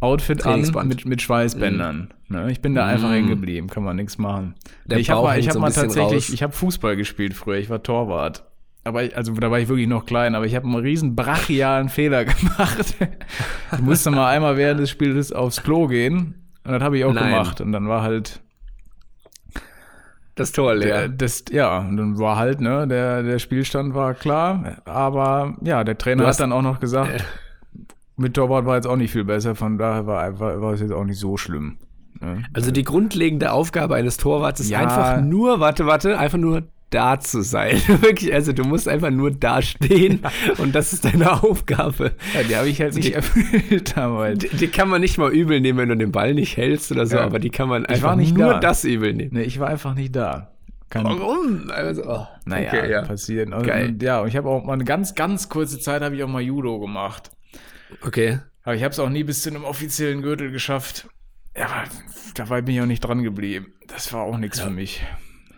[0.01, 2.13] Outfit an mit, mit Schweißbändern.
[2.29, 2.51] Ne?
[2.53, 4.57] Ich bin da einfach hängen geblieben, kann man nichts machen.
[4.85, 6.29] Der ich habe mal, ich hab so mal tatsächlich, raus.
[6.29, 8.45] ich habe Fußball gespielt früher, ich war Torwart.
[8.87, 11.89] Aber ich, also da war ich wirklich noch klein, aber ich habe einen riesen brachialen
[11.89, 12.95] Fehler gemacht.
[13.73, 17.13] ich musste mal einmal während des Spiels aufs Klo gehen und das habe ich auch
[17.15, 17.31] Nein.
[17.31, 18.41] gemacht und dann war halt
[20.35, 21.09] das Tor leer.
[21.09, 25.97] das, ja, und dann war halt, ne, der, der Spielstand war klar, aber ja, der
[25.97, 27.25] Trainer Du hat hast- dann auch noch gesagt,
[28.17, 30.93] mit Torwart war jetzt auch nicht viel besser, von daher war, einfach, war es jetzt
[30.93, 31.79] auch nicht so schlimm.
[32.21, 32.43] Ne?
[32.53, 34.81] Also die grundlegende Aufgabe eines Torwarts ist Ja.
[34.81, 37.77] einfach nur, warte, warte, einfach nur da zu sein.
[37.87, 40.21] Wirklich, also du musst einfach nur da stehen
[40.59, 42.13] und das ist deine Aufgabe.
[42.35, 44.39] Ja, die habe ich halt nicht Die- erfüllt damals.
[44.41, 47.07] Die, die kann man nicht mal übel nehmen, wenn du den Ball nicht hältst oder
[47.07, 47.25] so, Ja.
[47.25, 48.61] aber die kann man war einfach nicht nur da.
[48.61, 49.35] das übel nehmen.
[49.35, 50.51] Ne, ich war einfach nicht da.
[50.91, 51.71] Kann, Warum?
[51.71, 53.03] Also, oh, naja, okay, ja.
[53.03, 53.53] passiert.
[53.53, 53.89] Und, Geil.
[53.89, 56.29] und, ja, und ich habe auch mal eine ganz, ganz kurze Zeit habe ich auch
[56.29, 57.31] mal Judo gemacht.
[58.03, 58.39] Okay.
[58.63, 61.09] Aber ich habe es auch nie bis zu einem offiziellen Gürtel geschafft.
[61.57, 61.85] Ja, aber
[62.35, 63.73] dabei bin ich auch nicht dran geblieben.
[63.89, 65.03] Das war auch nichts für mich.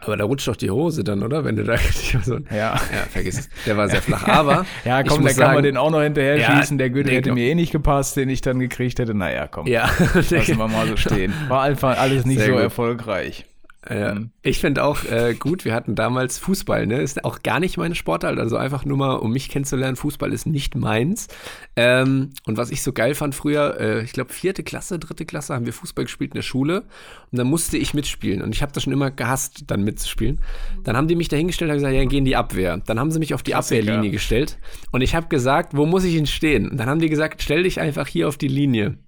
[0.06, 1.44] Aber da rutscht doch die Hose dann, oder?
[1.44, 1.76] Wenn du da
[2.22, 2.74] so Ja.
[2.74, 2.76] Ja,
[3.10, 3.48] vergiss es.
[3.66, 4.26] Der war sehr flach.
[4.28, 6.78] Aber Ja, komm, da kann man den auch noch hinterher Ja, schießen.
[6.78, 9.14] Der Gürtel hätte mir eh nicht gepasst, den ich dann gekriegt hätte.
[9.14, 9.66] Naja, komm.
[9.66, 11.32] Ja, Lassen wir mal so stehen.
[11.48, 12.62] War einfach alles nicht Sehr so gut.
[12.62, 13.44] erfolgreich.
[13.94, 14.16] Ja.
[14.42, 17.00] ich finde auch äh, gut, wir hatten damals Fußball, ne?
[17.00, 20.46] Ist auch gar nicht meine Sportart, also einfach nur mal, um mich kennenzulernen, Fußball ist
[20.46, 21.28] nicht meins.
[21.76, 25.54] Ähm, und was ich so geil fand früher, äh, ich glaube vierte Klasse, dritte Klasse
[25.54, 26.82] haben wir Fußball gespielt in der Schule
[27.30, 30.40] und dann musste ich mitspielen und ich habe das schon immer gehasst, dann mitzuspielen.
[30.84, 32.78] Dann haben die mich dahingestellt und gesagt, ja, geh in die Abwehr.
[32.86, 33.82] Dann haben sie mich auf die Klassiker.
[33.82, 34.58] Abwehrlinie gestellt
[34.92, 36.70] und ich habe gesagt, wo muss ich denn stehen?
[36.70, 38.98] Und dann haben die gesagt, stell dich einfach hier auf die Linie.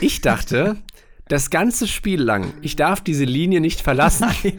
[0.00, 0.76] Ich dachte,
[1.28, 4.28] das ganze Spiel lang, ich darf diese Linie nicht verlassen.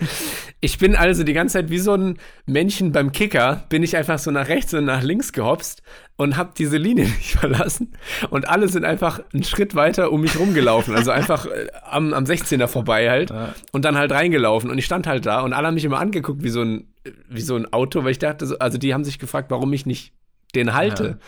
[0.62, 4.18] Ich bin also die ganze Zeit wie so ein Männchen beim Kicker, bin ich einfach
[4.18, 5.84] so nach rechts und nach links gehopst
[6.16, 7.94] und habe diese Linie nicht verlassen.
[8.32, 10.96] Und alle sind einfach einen Schritt weiter um mich rumgelaufen.
[10.96, 13.32] Also einfach äh, am, am 16er vorbei halt.
[13.74, 14.72] Und dann halt reingelaufen.
[14.72, 16.88] Und ich stand halt da und alle haben mich immer angeguckt wie so ein,
[17.30, 19.86] wie so ein Auto, weil ich dachte, so, also die haben sich gefragt, warum ich
[19.86, 20.14] nicht
[20.56, 21.20] den halte.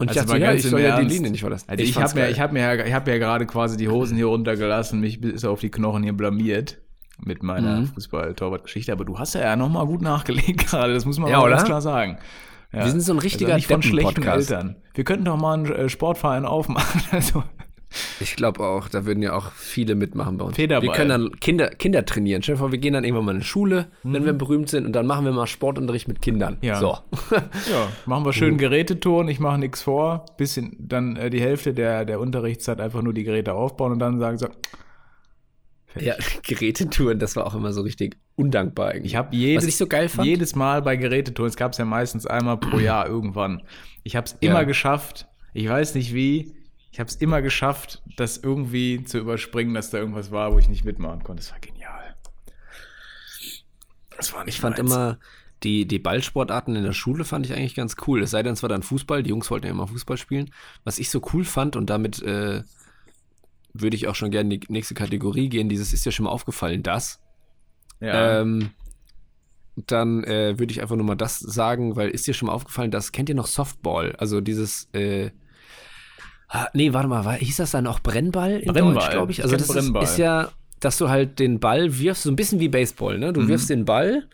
[0.00, 1.06] Und ich Also dachte, mal ja, ich soll ja die.
[1.06, 1.66] Linie nicht verlassen.
[1.68, 4.16] Also ich, habe mir, ich hab mir, ja- ich hab ja gerade quasi die Hosen
[4.16, 6.78] hier runtergelassen, mich bis auf die Knochen hier blamiert
[7.22, 7.86] mit meiner Mhm.
[7.88, 8.92] Fußball-Torwart-Geschichte.
[8.92, 12.18] Aber du hast ja nochmal gut nachgelegt gerade, das muss man Ja, ganz klar sagen.
[12.72, 12.84] Ja.
[12.84, 14.22] Wir sind so ein Also richtiger nicht von schlechten.
[14.22, 14.76] Eltern.
[14.94, 17.02] Wir könnten doch mal einen äh, Sportverein aufmachen.
[17.10, 17.42] Also,
[18.20, 20.54] Ich glaube auch, da würden ja auch viele mitmachen bei uns.
[20.56, 20.88] Federball.
[20.88, 22.42] Wir können dann Kinder, Kinder trainieren.
[22.42, 24.86] Stell dir vor, wir gehen dann irgendwann mal in eine Schule, wenn wir berühmt sind
[24.86, 26.58] und dann machen wir mal Sportunterricht mit Kindern.
[26.60, 26.78] Ja.
[26.78, 26.98] So.
[27.70, 32.04] ja, machen wir schön Geräteturn, ich mache nichts vor, bisschen dann äh, die Hälfte der,
[32.04, 34.46] der Unterrichtszeit einfach nur die Geräte aufbauen und dann sagen so,
[35.98, 36.14] ja,
[36.46, 39.12] Gerätetouren, das war auch immer so richtig undankbar eigentlich.
[39.12, 40.28] Ich habe jedes, Was ich so geil fand?
[40.28, 43.62] jedes Mal bei Gerätetouren, es gab es ja meistens einmal pro Jahr irgendwann.
[44.04, 44.50] Ich habe es Ja.
[44.50, 46.54] immer geschafft, ich weiß nicht wie,
[46.92, 50.68] ich habe es immer geschafft, das irgendwie zu überspringen, dass da irgendwas war, wo ich
[50.68, 51.42] nicht mitmachen konnte.
[51.42, 52.16] Das war genial.
[54.16, 54.90] Das war nicht Ich fand meins.
[54.90, 55.18] immer,
[55.62, 58.22] die, die Ballsportarten in der Schule fand ich eigentlich ganz cool.
[58.22, 59.22] Es sei denn, es war dann Fußball.
[59.22, 60.50] Die Jungs wollten ja immer Fußball spielen.
[60.84, 62.62] Was ich so cool fand und damit äh,
[63.72, 65.68] würde ich auch schon gerne in die nächste Kategorie gehen.
[65.68, 67.20] Dieses ist ja schon mal aufgefallen, das.
[68.00, 68.40] ja.
[68.40, 68.70] Ähm,
[69.76, 72.90] dann äh, würde ich einfach nur mal das sagen, weil ist dir schon mal aufgefallen,
[72.90, 74.14] dass, kennt ihr noch Softball?
[74.16, 75.30] Also dieses, äh,
[76.50, 78.94] ah, nee, warte mal, war, hieß das dann auch Brennball in Brennball.
[78.94, 79.42] Deutsch, glaube ich?
[79.42, 80.02] Also das Brennball.
[80.02, 83.28] Ist, ist ja, dass du halt den Ball wirfst, so ein bisschen wie Baseball, ne?
[83.28, 83.34] Mhm.
[83.34, 84.24] Du wirfst den Ball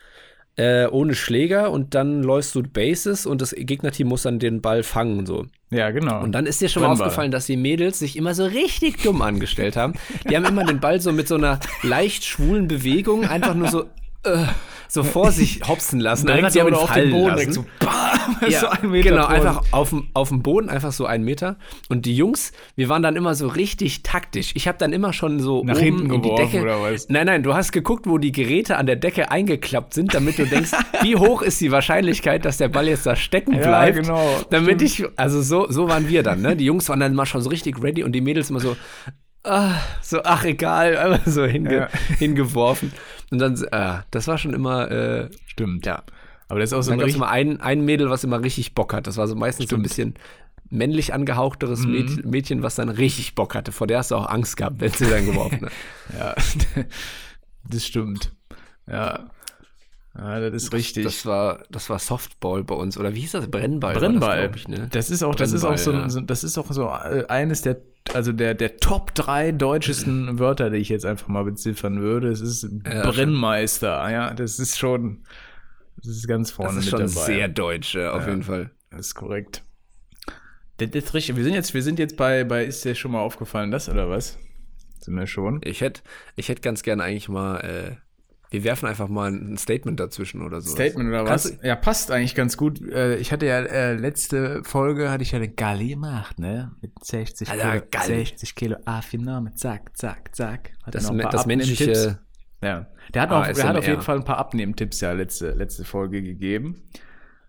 [0.57, 4.81] äh, ohne Schläger und dann läufst du Bases und das Gegnerteam muss dann den Ball
[4.81, 5.45] fangen, so.
[5.69, 6.21] ja, genau.
[6.23, 7.07] Und dann ist dir schon mal Brennball.
[7.07, 9.93] aufgefallen, dass die Mädels sich immer so richtig dumm angestellt haben.
[10.29, 13.83] Die haben immer den Ball so mit so einer leicht schwulen Bewegung einfach nur so,
[14.23, 14.45] äh,
[14.89, 17.51] so vor sich hopsen lassen, Direkt einfach die so auf den Boden, lassen.
[17.53, 20.91] so, bam, Ja, so ein Meter genau, vor einfach auf dem, auf dem Boden, einfach
[20.91, 21.57] so einen Meter.
[21.89, 24.51] Und die Jungs, wir waren dann immer so richtig taktisch.
[24.55, 26.61] Ich habe dann immer schon so Nach oben hinten in die geworfen, Decke.
[26.63, 27.09] oder was?
[27.09, 30.45] Nein, nein, du hast geguckt, wo die Geräte an der Decke eingeklappt sind, damit du
[30.45, 30.71] denkst,
[31.01, 33.97] wie hoch ist die Wahrscheinlichkeit, dass der Ball jetzt da stecken Ja, bleibt.
[33.97, 34.41] genau.
[34.49, 36.55] Damit ich, also so, so waren wir dann, ne?
[36.55, 38.75] Die Jungs waren dann mal schon so richtig ready und die Mädels immer so,
[39.43, 41.87] ah, so, ach egal, einfach so hinge Ja.
[42.17, 42.91] hingeworfen.
[43.31, 45.85] Und dann, ah, das war schon immer, äh, Stimmt.
[45.85, 46.03] ja,
[46.47, 48.41] Aber das ist auch so dann ein gab es immer ein, ein Mädel, was immer
[48.41, 49.05] richtig Bock hat.
[49.07, 50.13] Das war so meistens so ein bisschen
[50.69, 51.91] männlich angehauchteres Mhm.
[51.93, 53.71] Mäd- Mädchen, was dann richtig Bock hatte.
[53.71, 55.71] Vor der hast du auch Angst gehabt, wenn sie dann geworfen hat.
[56.17, 56.35] ja,
[57.69, 58.31] das stimmt.
[58.89, 59.29] Ja.
[60.17, 61.03] Ja, das ist richtig.
[61.03, 62.97] Das war, das war Softball bei uns.
[62.97, 63.47] Oder wie hieß das?
[63.49, 63.93] Brennball.
[63.93, 64.49] Brennball.
[64.49, 64.87] Das, ich, ne?
[64.91, 66.09] Das ist auch, das ist auch so, ja.
[66.09, 67.77] so, das ist auch so äh, eines der,
[68.13, 72.29] also der, der Top drei deutschesten Wörter, die ich jetzt einfach mal beziffern würde.
[72.29, 74.09] Es ist Ja, Brennmeister.
[74.09, 75.23] Ja, das ist schon,
[75.97, 77.25] das ist ganz vorne Das ist mit schon dabei.
[77.25, 78.71] sehr deutsch, auf jeden Fall.
[78.89, 79.63] Das ist korrekt.
[80.77, 81.35] Das, ist richtig.
[81.35, 84.09] Wir sind jetzt, wir sind jetzt bei, bei, ist dir schon mal aufgefallen, das oder
[84.09, 84.37] was?
[84.99, 85.61] Sind wir schon?
[85.63, 86.01] Ich hätte
[86.35, 87.95] ich hätt ganz gerne eigentlich mal, äh,
[88.49, 90.71] wir werfen einfach mal ein Statement dazwischen oder so.
[90.71, 91.63] Statement oder Kannst was?
[91.65, 92.81] Ja, passt eigentlich ganz gut.
[92.81, 96.71] Äh, Ich hatte ja äh, letzte Folge hatte ich ja eine Galle gemacht, ne?
[96.81, 98.05] Mit 60 Alter, Kilo, Galle.
[98.07, 100.71] 60 Kilo Affiname, zack, zack, zack.
[100.83, 102.19] Hat Das, das menschliche,
[102.63, 105.51] Ja, der hat, Ah, auch, der hat auf jeden Fall ein paar Abnehmtipps ja letzte,
[105.51, 106.83] letzte Folge gegeben.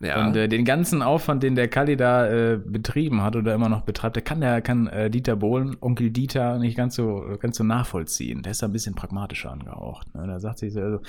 [0.01, 0.27] Ja.
[0.27, 3.83] Und äh, den ganzen Aufwand, den der Kalli da äh, betrieben hat oder immer noch
[3.83, 7.65] betreibt, der kann der kann äh, Dieter Bohlen, Onkel Dieter, nicht ganz so ganz so
[7.65, 8.43] nachvollziehen.
[8.43, 10.15] Der ist da ein bisschen pragmatischer angehaucht.
[10.15, 10.27] Ne?
[10.27, 11.01] Da sagt sich so, also,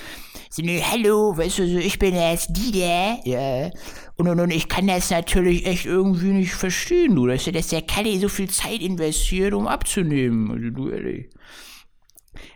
[0.92, 3.70] hallo, weißt du, so, ich bin erst Dieter, ja.
[4.16, 7.68] Und, und, und ich kann das natürlich echt irgendwie nicht verstehen, du, dass, der- dass
[7.68, 10.50] der Kalle so viel Zeit investiert, um abzunehmen.
[10.50, 11.30] Also, du, ehrlich.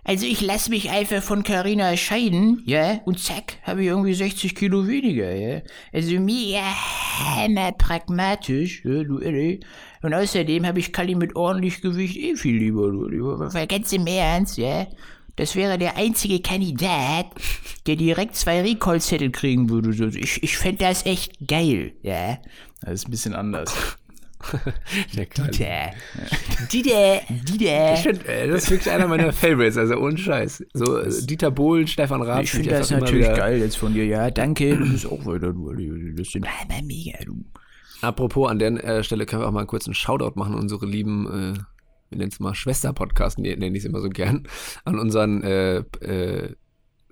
[0.04, 4.54] Also ich lasse mich einfach von Carina scheiden, ja, und zack, habe ich irgendwie 60
[4.54, 5.62] Kilo weniger, ja.
[5.92, 9.64] Also mega hammer pragmatisch, ja, du ehrlich.
[10.02, 13.08] Und außerdem habe ich Kali mit ordentlich Gewicht eh viel lieber, du.
[13.54, 14.86] Weil ganz im Ernst, ja.
[15.36, 17.26] Das wäre der einzige Kandidat,
[17.86, 20.16] der direkt zwei Recall-Zettel kriegen würde.
[20.18, 22.38] Ich, ich fände das echt geil, ja.
[22.82, 23.96] das ist ein bisschen anders.
[25.14, 25.90] Dieter.
[26.72, 27.20] Dieter.
[27.30, 27.94] Dieter.
[27.94, 30.64] Ich find, äh, das ist wirklich einer meiner Favorites, also ohne Scheiß.
[30.72, 32.42] So äh, Dieter Bohlen, Stefan Raab.
[32.42, 34.04] Ich finde das natürlich wieder- geil jetzt von dir.
[34.06, 34.76] Ja, danke.
[34.76, 35.72] Du bist auch weiter, du.
[36.16, 37.44] Das sind Aber mega, du.
[38.00, 40.84] Apropos, an der äh, Stelle können wir auch mal kurz einen Shoutout machen an unsere
[40.84, 41.58] lieben, äh,
[42.10, 44.46] wir nennen es mal Schwester-Podcast, ne, nenne ich es immer so gern,
[44.84, 46.54] an unseren, äh, äh,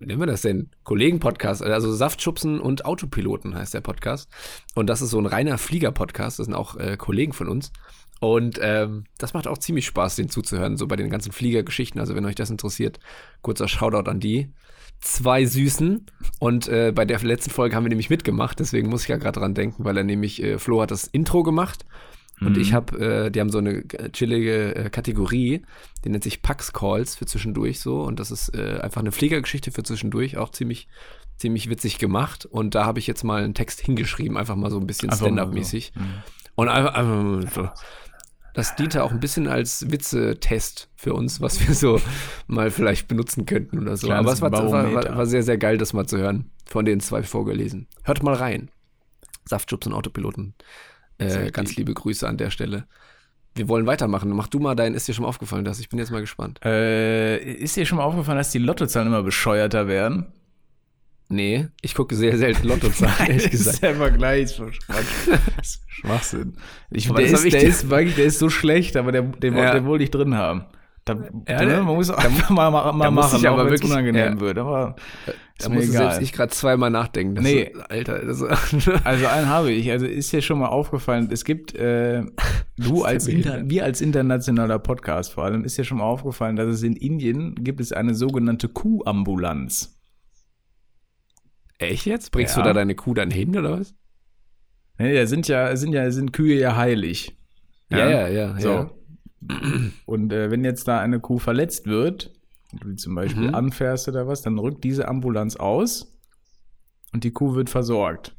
[0.06, 0.70] nennen wir das denn?
[0.84, 4.28] Kollegen-Podcast, also Saftschubsen und Autopiloten heißt der Podcast.
[4.74, 7.72] Und das ist so ein reiner Flieger-Podcast, das sind auch äh, Kollegen von uns.
[8.20, 12.00] Und ähm, das macht auch ziemlich Spaß, den zuzuhören, so bei den ganzen Fliegergeschichten.
[12.00, 13.00] Also wenn euch das interessiert,
[13.40, 14.52] kurzer Shoutout an die.
[15.00, 16.06] Zwei Süßen.
[16.38, 19.40] Und äh, bei der letzten Folge haben wir nämlich mitgemacht, deswegen muss ich ja gerade
[19.40, 21.84] dran denken, weil er nämlich, äh, Flo hat das Intro gemacht
[22.40, 25.62] und ich habe, äh, die haben so eine chillige äh, Kategorie,
[26.04, 29.70] die nennt sich Pax Calls für zwischendurch so und das ist äh, einfach eine Fliegergeschichte
[29.70, 30.88] für zwischendurch, auch ziemlich,
[31.36, 34.78] ziemlich witzig gemacht und da habe ich jetzt mal einen Text hingeschrieben, einfach mal so
[34.78, 35.24] ein bisschen mal so.
[35.26, 35.92] Stand-up-mäßig
[36.54, 37.68] und einfach, einfach so.
[38.54, 42.00] Das diente auch ein bisschen als Witze-Test für uns, was wir so
[42.46, 44.08] mal vielleicht benutzen könnten oder so.
[44.08, 46.50] Kleines Aber es war, war, war sehr, sehr geil, das mal zu hören.
[46.66, 47.86] Von den zwei vorgelesen.
[48.02, 48.70] Hört mal rein.
[49.46, 50.54] Saftschubs und Autopiloten.
[51.30, 51.78] Äh, ganz lieb.
[51.78, 52.84] liebe Grüße an der Stelle.
[53.54, 54.30] Wir wollen weitermachen.
[54.30, 55.78] Mach du mal dein, ist dir schon mal aufgefallen, das?
[55.78, 56.58] Ich bin jetzt mal gespannt.
[56.64, 60.26] Äh, ist dir schon mal aufgefallen, dass die Lottozahlen immer bescheuerter werden?
[61.28, 63.82] Nee, ich gucke sehr selten Lottozahlen, ehrlich Das ist gesagt.
[63.82, 64.42] der Vergleich.
[64.42, 66.54] ist Schwachsinn.
[66.90, 69.82] Ich, der, ist, der, ist, der ist so schlecht, aber der, den, Ja.
[69.84, 70.64] wollte ich drin haben.
[71.04, 73.68] Da, da, der- man muss einfach mal, mal, mal da muss machen, ich auch aber
[73.70, 74.40] wirklich- unangenehm ja.
[74.40, 74.58] wird.
[74.58, 74.94] Aber
[75.26, 77.34] Da ist mir musst du selbst nicht gerade zweimal nachdenken.
[77.34, 77.62] Das Nee.
[77.64, 78.40] Ist, Alter, das
[79.04, 79.90] Also einen habe ich.
[79.90, 82.22] Also ist dir schon mal aufgefallen, es gibt, äh,
[82.76, 83.26] du als.
[83.26, 86.94] Inter, wir als internationaler Podcast vor allem, ist dir schon mal aufgefallen, dass es in
[86.94, 89.98] Indien gibt es eine sogenannte Kuhambulanz.
[91.78, 92.30] Echt jetzt?
[92.30, 92.62] Bringst Ja.
[92.62, 93.92] du da deine Kuh dann hin, oder was?
[94.98, 97.36] Ne, da sind ja, sind ja, sind Kühe ja heilig.
[97.90, 98.60] Ja, ja, ja.
[98.60, 98.90] So.
[100.06, 102.32] Und äh, wenn jetzt da eine Kuh verletzt wird,
[102.80, 103.54] du zum Beispiel Mhm.
[103.54, 106.18] anfährst oder was, dann rückt diese Ambulanz aus
[107.12, 108.34] und die Kuh wird versorgt.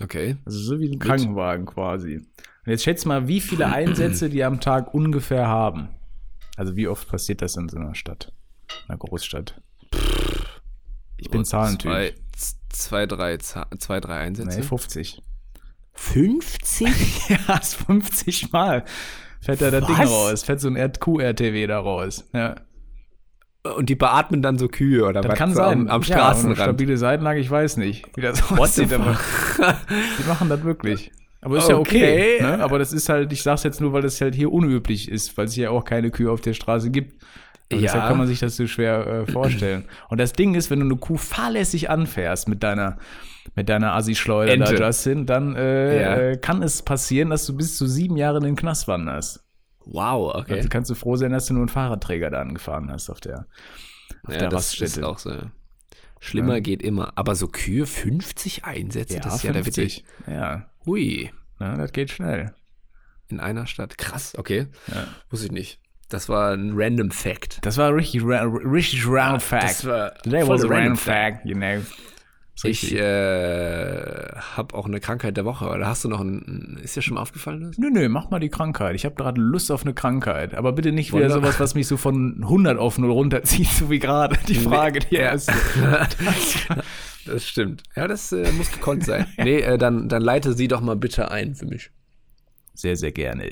[0.00, 0.36] Okay.
[0.44, 2.16] Also so wie ein Krankenwagen quasi.
[2.16, 2.26] Und
[2.70, 5.88] jetzt schätz mal, wie viele Einsätze die am Tag ungefähr haben.
[6.56, 8.32] Also wie oft passiert das in so einer Stadt,
[8.88, 9.60] einer Großstadt?
[11.16, 11.90] Ich bin Zahlentyp.
[11.90, 12.14] Zwei,
[12.68, 14.58] zwei, drei, zwei, drei Einsätze.
[14.58, 15.22] Nee, 50.
[15.94, 17.28] 50?
[17.48, 18.84] ja, ist 50 Mal.
[19.42, 20.42] Fährt da das Ding raus.
[20.44, 22.28] Fährt so ein QRTW da raus.
[22.32, 22.54] Ja.
[23.76, 25.38] Und die beatmen dann so Kühe oder Das was?
[25.38, 25.88] kann sein.
[25.88, 26.58] Am, Ja, Straßenrand.
[26.58, 28.90] stabile Seitenlage, ich weiß nicht, wie das aussieht.
[30.18, 31.12] Die machen das wirklich.
[31.40, 32.38] Aber ist ja okay.
[32.38, 32.42] Okay.
[32.42, 32.62] Ne?
[32.62, 35.46] Aber das ist halt, ich sag's jetzt nur, weil das halt hier unüblich ist, weil
[35.46, 37.20] es hier auch keine Kühe auf der Straße gibt.
[37.72, 37.78] Ja.
[37.78, 39.84] deshalb kann man sich das so schwer äh, vorstellen.
[40.08, 42.98] Und das Ding ist, wenn du eine Kuh fahrlässig anfährst mit deiner,
[43.54, 44.72] mit deiner Assi-Schleuder da.
[44.86, 46.16] Justin, dann äh, Ja.
[46.16, 49.44] äh, kann es passieren, dass du bis zu sieben Jahre in den Knast wanderst.
[49.84, 50.54] wow, okay.
[50.54, 53.46] Also kannst du froh sein, dass du nur einen Fahrradträger da angefahren hast auf der,
[54.24, 55.08] auf ja, der das ist Raststätte.
[55.08, 55.32] auch so.
[56.20, 57.12] Schlimmer geht immer.
[57.16, 59.84] Aber so Kühe 50 Einsätze, das ist ja der 50.
[59.84, 60.04] witzig.
[60.28, 62.54] Ja, Hui, ne, das geht schnell.
[63.28, 63.98] in einer Stadt.
[63.98, 64.68] Krass, okay.
[64.86, 65.08] Ja.
[65.30, 65.80] Wusste ich nicht.
[66.10, 67.58] Das war ein random Fact.
[67.62, 69.64] Das war richtig, ra richtig round fact.
[69.64, 71.80] Das war Today voll was a random random fact, you know.
[72.64, 75.66] Ich äh, habe auch eine Krankheit der Woche.
[75.68, 76.78] Oder hast du noch ein.
[76.82, 77.62] Ist dir schon mal aufgefallen?
[77.62, 77.78] Das?
[77.78, 78.94] Nö, nö, mach mal die Krankheit.
[78.94, 80.54] Ich habe gerade Lust auf eine Krankheit.
[80.54, 83.90] Aber bitte nicht wieder Wunder- sowas, was mich so von 100 auf 0 runterzieht, so
[83.90, 85.22] wie gerade die Frage, die Ja.
[85.22, 85.52] erste.
[87.24, 87.84] Das stimmt.
[87.94, 89.26] Ja, das äh, muss gekonnt sein.
[89.38, 91.90] nee, äh, dann, dann leite sie doch mal bitte ein für mich.
[92.74, 93.48] Sehr, sehr gerne.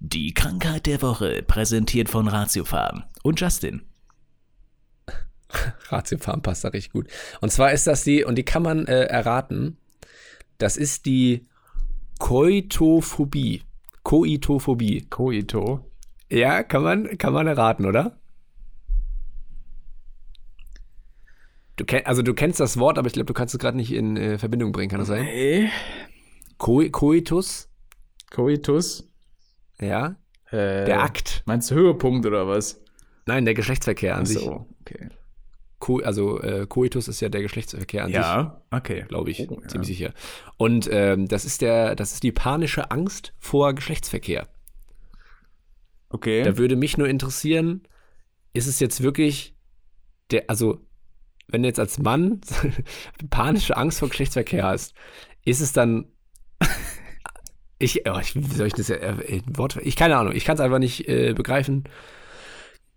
[0.00, 3.82] Die Krankheit der Woche, präsentiert von Ratiofarm und Justin.
[5.88, 7.08] Ratiofarm passt da richtig gut.
[7.40, 9.76] Und zwar ist das die, und die kann man äh, erraten,
[10.58, 11.46] das ist die
[12.18, 13.62] Koitophobie.
[14.02, 15.06] Koitophobie.
[15.10, 15.90] Koito.
[16.30, 18.18] Ja, kann man, kann man erraten, oder?
[21.76, 23.92] Du kenn, also du kennst das Wort, aber ich glaube, du kannst es gerade nicht
[23.92, 25.24] in äh, Verbindung bringen, kann das sein?
[25.24, 25.70] Hey.
[26.56, 27.68] Ko Koitus,
[28.30, 29.06] Koitus.
[29.78, 30.16] ja,
[30.50, 31.42] Äh, der Akt.
[31.44, 32.80] Meinst du Höhepunkt oder was?
[33.26, 34.38] Nein, der Geschlechtsverkehr an sich.
[34.38, 35.10] so, okay.
[35.78, 38.16] Ko also äh, Koitus ist ja der Geschlechtsverkehr an sich.
[38.16, 39.04] Ja, okay.
[39.08, 39.68] glaube ich, Oh, ja.
[39.68, 40.12] ziemlich sicher.
[40.56, 44.48] Und ähm, das ist der, das ist die panische Angst vor Geschlechtsverkehr.
[46.08, 46.42] Okay.
[46.42, 47.82] Da würde mich nur interessieren,
[48.54, 49.54] ist es jetzt wirklich
[50.30, 50.80] der, also
[51.48, 52.40] wenn du jetzt als Mann
[53.30, 54.94] panische Angst vor Geschlechtsverkehr hast,
[55.44, 56.06] ist es dann
[57.78, 60.44] ich, oh, ich wie soll ich das ja, äh, in Wort, ich keine Ahnung, ich
[60.44, 61.84] kann es einfach nicht äh, begreifen,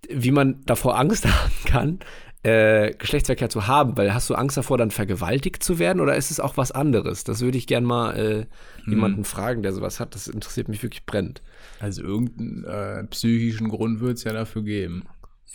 [0.10, 2.00] wie man davor Angst haben kann,
[2.44, 6.32] äh, Geschlechtsverkehr zu haben, weil hast du Angst davor, dann vergewaltigt zu werden oder ist
[6.32, 7.24] es auch was anderes?
[7.26, 8.46] Das würde ich gern mal äh,
[8.90, 10.16] jemanden fragen, der sowas hat.
[10.16, 11.42] Das interessiert mich wirklich brennend.
[11.82, 15.04] Also irgendeinen äh, psychischen Grund wird es ja dafür geben.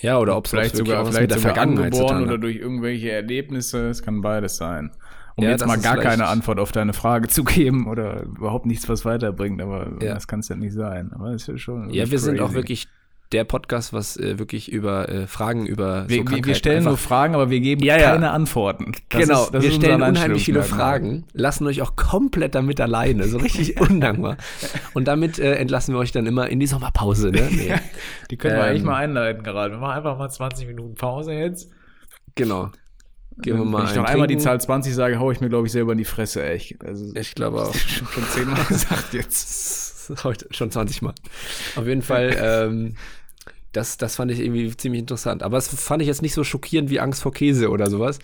[0.00, 3.12] Ja, oder ob es vielleicht sogar, vielleicht mit der sogar Vergangenheit tun oder durch irgendwelche
[3.12, 3.88] Erlebnisse.
[3.88, 4.90] Es kann beides sein.
[5.36, 8.88] Um Ja, jetzt mal gar keine Antwort auf deine Frage zu geben oder überhaupt nichts,
[8.88, 10.14] was weiterbringt, aber Ja.
[10.14, 11.12] das kann es ja nicht sein.
[11.12, 11.90] Aber ist schon.
[11.90, 12.56] Ja, wir sind auch crazy.
[12.56, 12.88] wirklich
[13.32, 16.92] der Podcast, was äh, wirklich über äh, Fragen über so Wir, wir, wir stellen nur
[16.92, 18.10] einfach- Fragen, aber wir geben Ja, ja.
[18.12, 18.92] keine Antworten.
[19.08, 20.62] Das genau, ist- wir stellen unheimlich viele.
[20.62, 24.36] Fragen, lassen euch auch komplett damit alleine, so richtig undankbar.
[24.92, 27.30] Und damit äh, entlassen wir euch dann immer in die Sommerpause.
[27.30, 27.48] Ne?
[27.50, 27.74] Nee,
[28.30, 29.72] Die können wir Ähm, eigentlich mal einleiten gerade.
[29.74, 31.70] Wir machen einfach mal 20 Minuten Pause jetzt.
[32.34, 32.70] genau.
[33.38, 34.38] Gehen wir mal Wenn ich noch einmal die.
[34.38, 36.44] Zahl 20 sage, hau ich mir, glaube ich, selber in die Fresse.
[36.46, 36.84] Echt.
[36.84, 37.74] Also, Ich glaube auch.
[37.74, 39.93] schon zehnmal gesagt jetzt.
[40.24, 41.14] Heute schon 20 Mal.
[41.76, 42.36] Auf jeden Fall,
[42.70, 42.96] ähm,
[43.72, 45.42] das, das fand ich irgendwie ziemlich interessant.
[45.42, 48.18] Aber das fand ich jetzt nicht so schockierend wie Angst vor Käse oder sowas.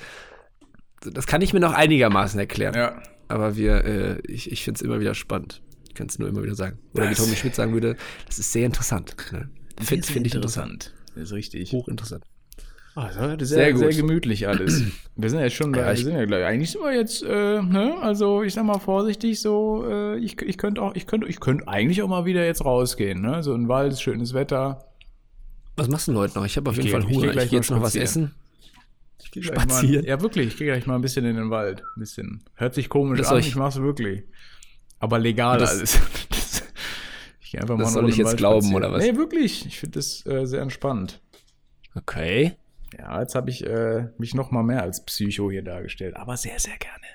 [1.03, 2.75] Das kann ich mir noch einigermaßen erklären.
[2.75, 3.03] Ja.
[3.29, 5.63] Aber wir, äh, ich, ich finde es immer wieder spannend.
[5.89, 6.79] Ich kann es nur immer wieder sagen.
[6.95, 9.17] Oder wie Das- Tommy Schmidt sagen würde, das ist sehr interessant.
[9.33, 9.49] Ne?
[9.81, 10.95] Finde find ich interessant.
[11.15, 11.73] Das ist richtig.
[11.73, 12.25] Hochinteressant.
[12.97, 13.81] Ah, war sehr, Sehr sehr, gut.
[13.83, 14.83] sehr gemütlich alles.
[15.17, 16.45] Wir sind ja jetzt schon, Ja, wir sind ja gleich.
[16.45, 20.57] Eigentlich sind wir jetzt, äh, ne, also ich sag mal vorsichtig, so, äh, ich, ich
[20.57, 23.43] könnte auch, ich könnte, ich könnte eigentlich auch mal wieder jetzt rausgehen, ne?
[23.43, 24.87] So ein Wald, schönes Wetter.
[25.77, 26.47] Was machst du denn heute noch?
[26.47, 27.27] Ich habe auf Ich jeden geh- Fall ich geh Hunger.
[27.27, 28.05] Ich, gleich gehe jetzt noch was spazieren.
[28.05, 28.35] essen.
[29.23, 30.05] Ich geh gleich mal, Spazieren?
[30.07, 31.83] ja, wirklich, ich gehe gleich mal ein bisschen in den Wald.
[31.97, 32.43] Ein bisschen.
[32.55, 34.23] Hört sich komisch Das an, ich- ich mach's wirklich.
[35.01, 35.99] Aber legal Das- alles.
[36.31, 36.63] Das,
[37.43, 38.85] ich geh einfach mal Das soll ich jetzt Wald glauben, spazieren.
[38.85, 39.05] oder was?
[39.05, 39.67] Nee, wirklich.
[39.67, 41.21] Ich finde das äh, sehr entspannt.
[41.95, 42.57] Okay.
[43.01, 46.59] Ja, jetzt habe ich äh, mich noch mal mehr als Psycho hier dargestellt, aber sehr,
[46.59, 47.07] sehr gerne.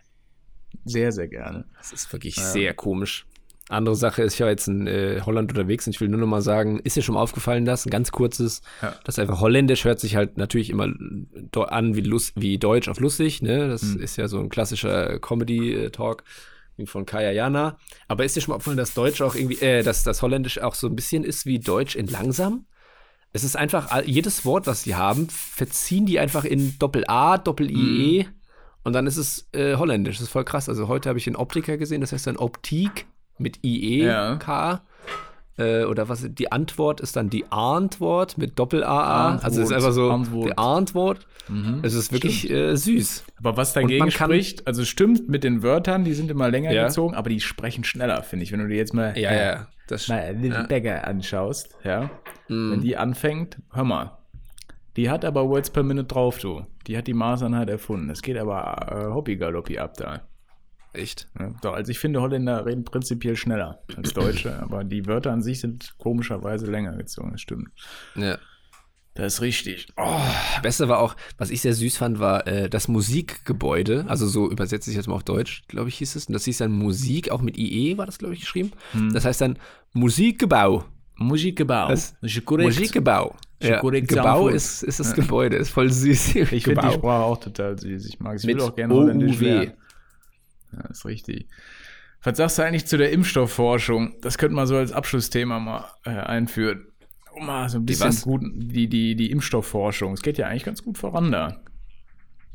[0.84, 1.66] Sehr, sehr gerne.
[1.78, 3.26] Das ist wirklich sehr komisch.
[3.70, 6.28] Andere Sache ist, ich war jetzt in äh, Holland unterwegs und ich will nur noch
[6.28, 7.86] mal sagen, ist dir schon mal aufgefallen, das?
[7.86, 8.94] Ein ganz kurzes, Ja.
[9.06, 13.42] das einfach holländisch hört sich halt natürlich immer an wie, Lust, wie Deutsch auf lustig,
[13.42, 13.68] ne?
[13.68, 14.00] Das Hm.
[14.02, 16.24] ist ja so ein klassischer Comedy-Talk
[16.86, 17.78] von Kaya Jana.
[18.08, 20.76] Aber ist dir schon mal aufgefallen, dass Deutsch auch irgendwie, äh, dass das Holländisch auch
[20.76, 22.66] so ein bisschen ist wie Deutsch in langsam?
[23.34, 28.28] Es ist einfach, jedes Wort, was sie haben, verziehen die einfach in Doppel-A, Doppel-IE
[28.84, 30.17] und dann ist es äh, holländisch.
[30.17, 30.69] Das ist voll krass.
[30.69, 33.07] Also heute habe ich den Optiker gesehen, das heißt dann Optik
[33.38, 34.36] mit IE, Ja.
[34.38, 34.82] K.
[35.58, 39.38] Äh, oder was, die Antwort ist dann die Antwort mit Doppel-AA.
[39.38, 40.49] Also es ist einfach so Antwort.
[40.49, 41.28] die Antwort.
[41.84, 43.24] Es ist wirklich äh, süß.
[43.39, 46.88] Aber was dagegen spricht, also stimmt mit den Wörtern, die sind immer länger Ja.
[46.88, 48.51] gezogen, aber die sprechen schneller, finde ich.
[48.51, 49.68] Wenn du dir jetzt mal, Ja, äh, ja.
[49.88, 50.64] Das mal Little ja.
[50.64, 50.68] Mhm.
[50.68, 52.10] Beggar anschaust, ja,
[52.47, 54.18] wenn die anfängt, hör mal,
[54.97, 56.66] Die hat aber Words per Minute drauf, du.
[56.88, 58.10] Die hat die Maßeinheit erfunden.
[58.10, 60.22] Es geht aber äh, Hobby-Galoppi ab da.
[60.96, 61.28] Echt?
[61.39, 65.41] Ja, doch, also ich finde, Holländer reden prinzipiell schneller als Deutsche, aber die Wörter an
[65.41, 67.70] sich sind komischerweise länger gezogen, das stimmt.
[68.16, 68.38] Ja.
[69.18, 69.88] Das ist richtig.
[69.96, 70.20] Oh,
[70.62, 74.04] Beste war auch, was ich sehr süß fand, war äh, das Musikgebäude.
[74.10, 76.26] Also so übersetze ich jetzt mal auf Deutsch, glaube ich, hieß es.
[76.26, 78.72] Und das hieß dann Musik, auch mit IE war das, glaube ich, geschrieben.
[79.14, 79.58] Das heißt dann
[79.93, 80.84] Musikgebau.
[81.16, 81.88] Musikgebau.
[81.88, 82.68] Das- Das ist korrekt.
[82.68, 83.36] Musikgebau.
[83.60, 86.36] Ist Ja, Gebau ist, ist das Gebäude, ist voll süß.
[86.36, 88.06] Ich finde die Sprache auch total süß.
[88.08, 88.43] Ich mag es.
[88.43, 89.72] Ich will Mit auch gerne Holländisch lernen.
[90.76, 91.47] Ja, ist richtig.
[92.23, 94.15] Was sagst du eigentlich zu der Impfstoffforschung?
[94.21, 96.88] Das könnte man so als Abschlussthema mal äh, einführen.
[97.36, 98.21] Um mal so ein bisschen was?
[98.23, 100.13] gut, die, die, die Impfstoffforschung.
[100.13, 101.57] Es geht ja eigentlich ganz gut voran da.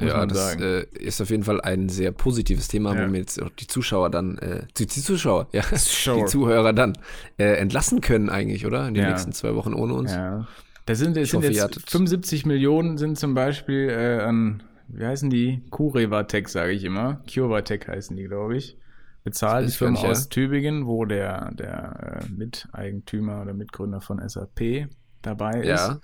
[0.01, 3.07] Ja, das äh, ist auf jeden Fall ein sehr positives Thema, Ja.
[3.07, 6.25] wo wir jetzt auch die Zuschauer dann, äh, die, die Zuschauer, ja, Zuschauer.
[6.25, 6.97] die Zuhörer dann
[7.39, 8.89] äh, entlassen können eigentlich, oder?
[8.89, 9.11] In den Ja.
[9.11, 10.13] nächsten zwei Wochen ohne uns.
[10.13, 10.49] Ja.
[10.87, 14.63] Da sind, sind hoffe, jetzt hattet- 75 Millionen sind zum Beispiel äh, an,
[14.93, 15.63] wie heißen die?
[15.71, 17.23] Curevatec, sage ich immer.
[17.33, 18.77] CureVatec heißen die, glaube ich.
[19.23, 20.11] Bezahlt, die Firma nicht, ja.
[20.11, 24.89] aus Tübingen, wo der, der äh, Miteigentümer oder Mitgründer von SAP
[25.21, 25.67] dabei ist.
[25.67, 26.01] Ja.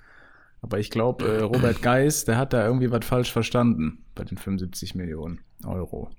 [0.61, 4.37] Aber ich glaube, äh, Robert Geis, der hat da irgendwie was falsch verstanden bei den
[4.37, 6.11] 75 Millionen Euro.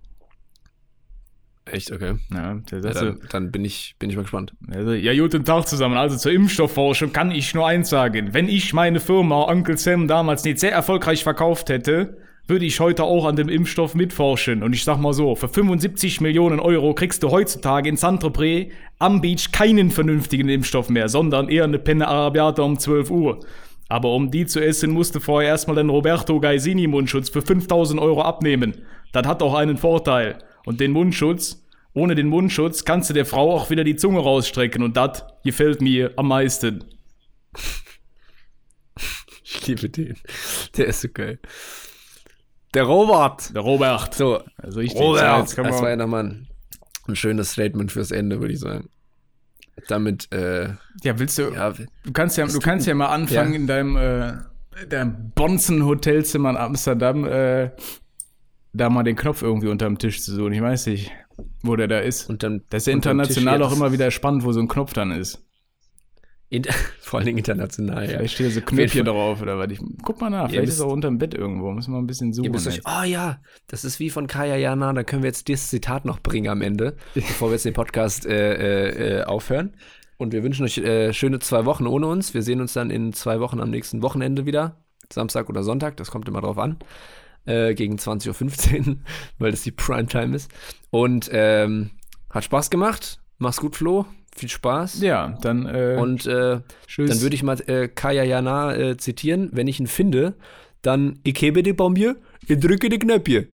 [1.67, 2.17] Echt, okay.
[2.33, 4.55] Ja, der Ja, dann, dann bin ich, bin ich mal gespannt.
[4.71, 5.97] Also, ja, guten Tag zusammen.
[5.97, 8.33] Also zur Impfstoffforschung kann ich nur eins sagen.
[8.33, 12.17] Wenn ich meine Firma Uncle Sam damals nicht sehr erfolgreich verkauft hätte,
[12.49, 14.63] würde ich heute auch an dem Impfstoff mitforschen.
[14.63, 19.21] Und ich sag mal so, für 75 Millionen Euro kriegst du heutzutage in Saint-Tropez am
[19.21, 23.41] Beach keinen vernünftigen Impfstoff mehr, sondern eher eine Penne Arabiata um 12 Uhr.
[23.89, 28.23] Aber um die zu essen, musste vorher erstmal den Roberto Gaisini Mundschutz für 5000 Euro
[28.23, 28.83] abnehmen.
[29.13, 30.39] Das hat auch einen Vorteil.
[30.65, 34.83] Und den Mundschutz, ohne den Mundschutz kannst du der Frau auch wieder die Zunge rausstrecken
[34.83, 36.85] und das gefällt mir am meisten.
[39.51, 40.15] Ich liebe den.
[40.77, 41.39] Der ist so geil.
[42.75, 43.55] Der Robert.
[43.55, 44.15] Der Robert.
[44.15, 45.01] So, Also richtig.
[45.01, 45.39] Robert.
[45.41, 46.49] jetzt Das war ja nochmal ein,
[47.07, 48.89] ein schönes Statement fürs Ende, würde ich sagen.
[49.87, 50.71] Damit, äh,
[51.03, 53.59] ja, willst du, ja, du kannst ja, du kannst ja mal anfangen Ja.
[53.59, 54.33] in deinem, äh,
[54.89, 57.71] deinem Bonzen-Hotelzimmer in Amsterdam, äh,
[58.73, 60.53] da mal den Knopf irgendwie unterm Tisch zu suchen.
[60.53, 61.13] Ich weiß nicht,
[61.63, 62.29] wo der da ist.
[62.29, 62.63] und dann.
[62.71, 65.43] das ist ja international Tisch auch immer wieder spannend, wo so ein Knopf dann ist.
[66.51, 66.65] In,
[67.01, 68.19] vor allen Dingen international, ja.
[68.19, 69.71] Vielleicht steht da so Knöpfchen drauf oder was.
[69.71, 71.71] Ich, guck mal nach, vielleicht ist müsst- er auch unterm Bett irgendwo.
[71.73, 72.47] Müssen wir ein bisschen suchen.
[72.47, 75.49] Ihr müsst euch, oh ja, das ist wie von Kaya Jana, da können wir jetzt
[75.49, 79.77] dieses Zitat noch bringen am Ende, bevor wir jetzt den Podcast äh, äh, äh, aufhören.
[80.17, 82.35] Und wir wünschen euch äh, schöne zwei Wochen ohne uns.
[82.35, 84.83] Wir sehen uns dann in zwei Wochen am nächsten Wochenende wieder.
[85.13, 86.79] Samstag oder Sonntag, das kommt immer drauf an.
[87.45, 88.97] Äh, gegen 20.15 Uhr,
[89.39, 90.51] weil das die Primetime ist.
[90.91, 91.91] Und ähm,
[92.31, 93.21] hat Spaß gemacht.
[93.39, 94.07] Mach's gut, Flo.
[94.39, 95.01] Viel Spaß.
[95.01, 96.61] Ja, dann, äh, Und äh,
[96.97, 99.51] dann würde ich mal äh, Kaya Jana äh, zitieren.
[99.53, 100.35] Wenn ich ihn finde,
[100.83, 102.17] dann ich hebe die Bombe,
[102.47, 103.47] ich drücke die Knöpfchen.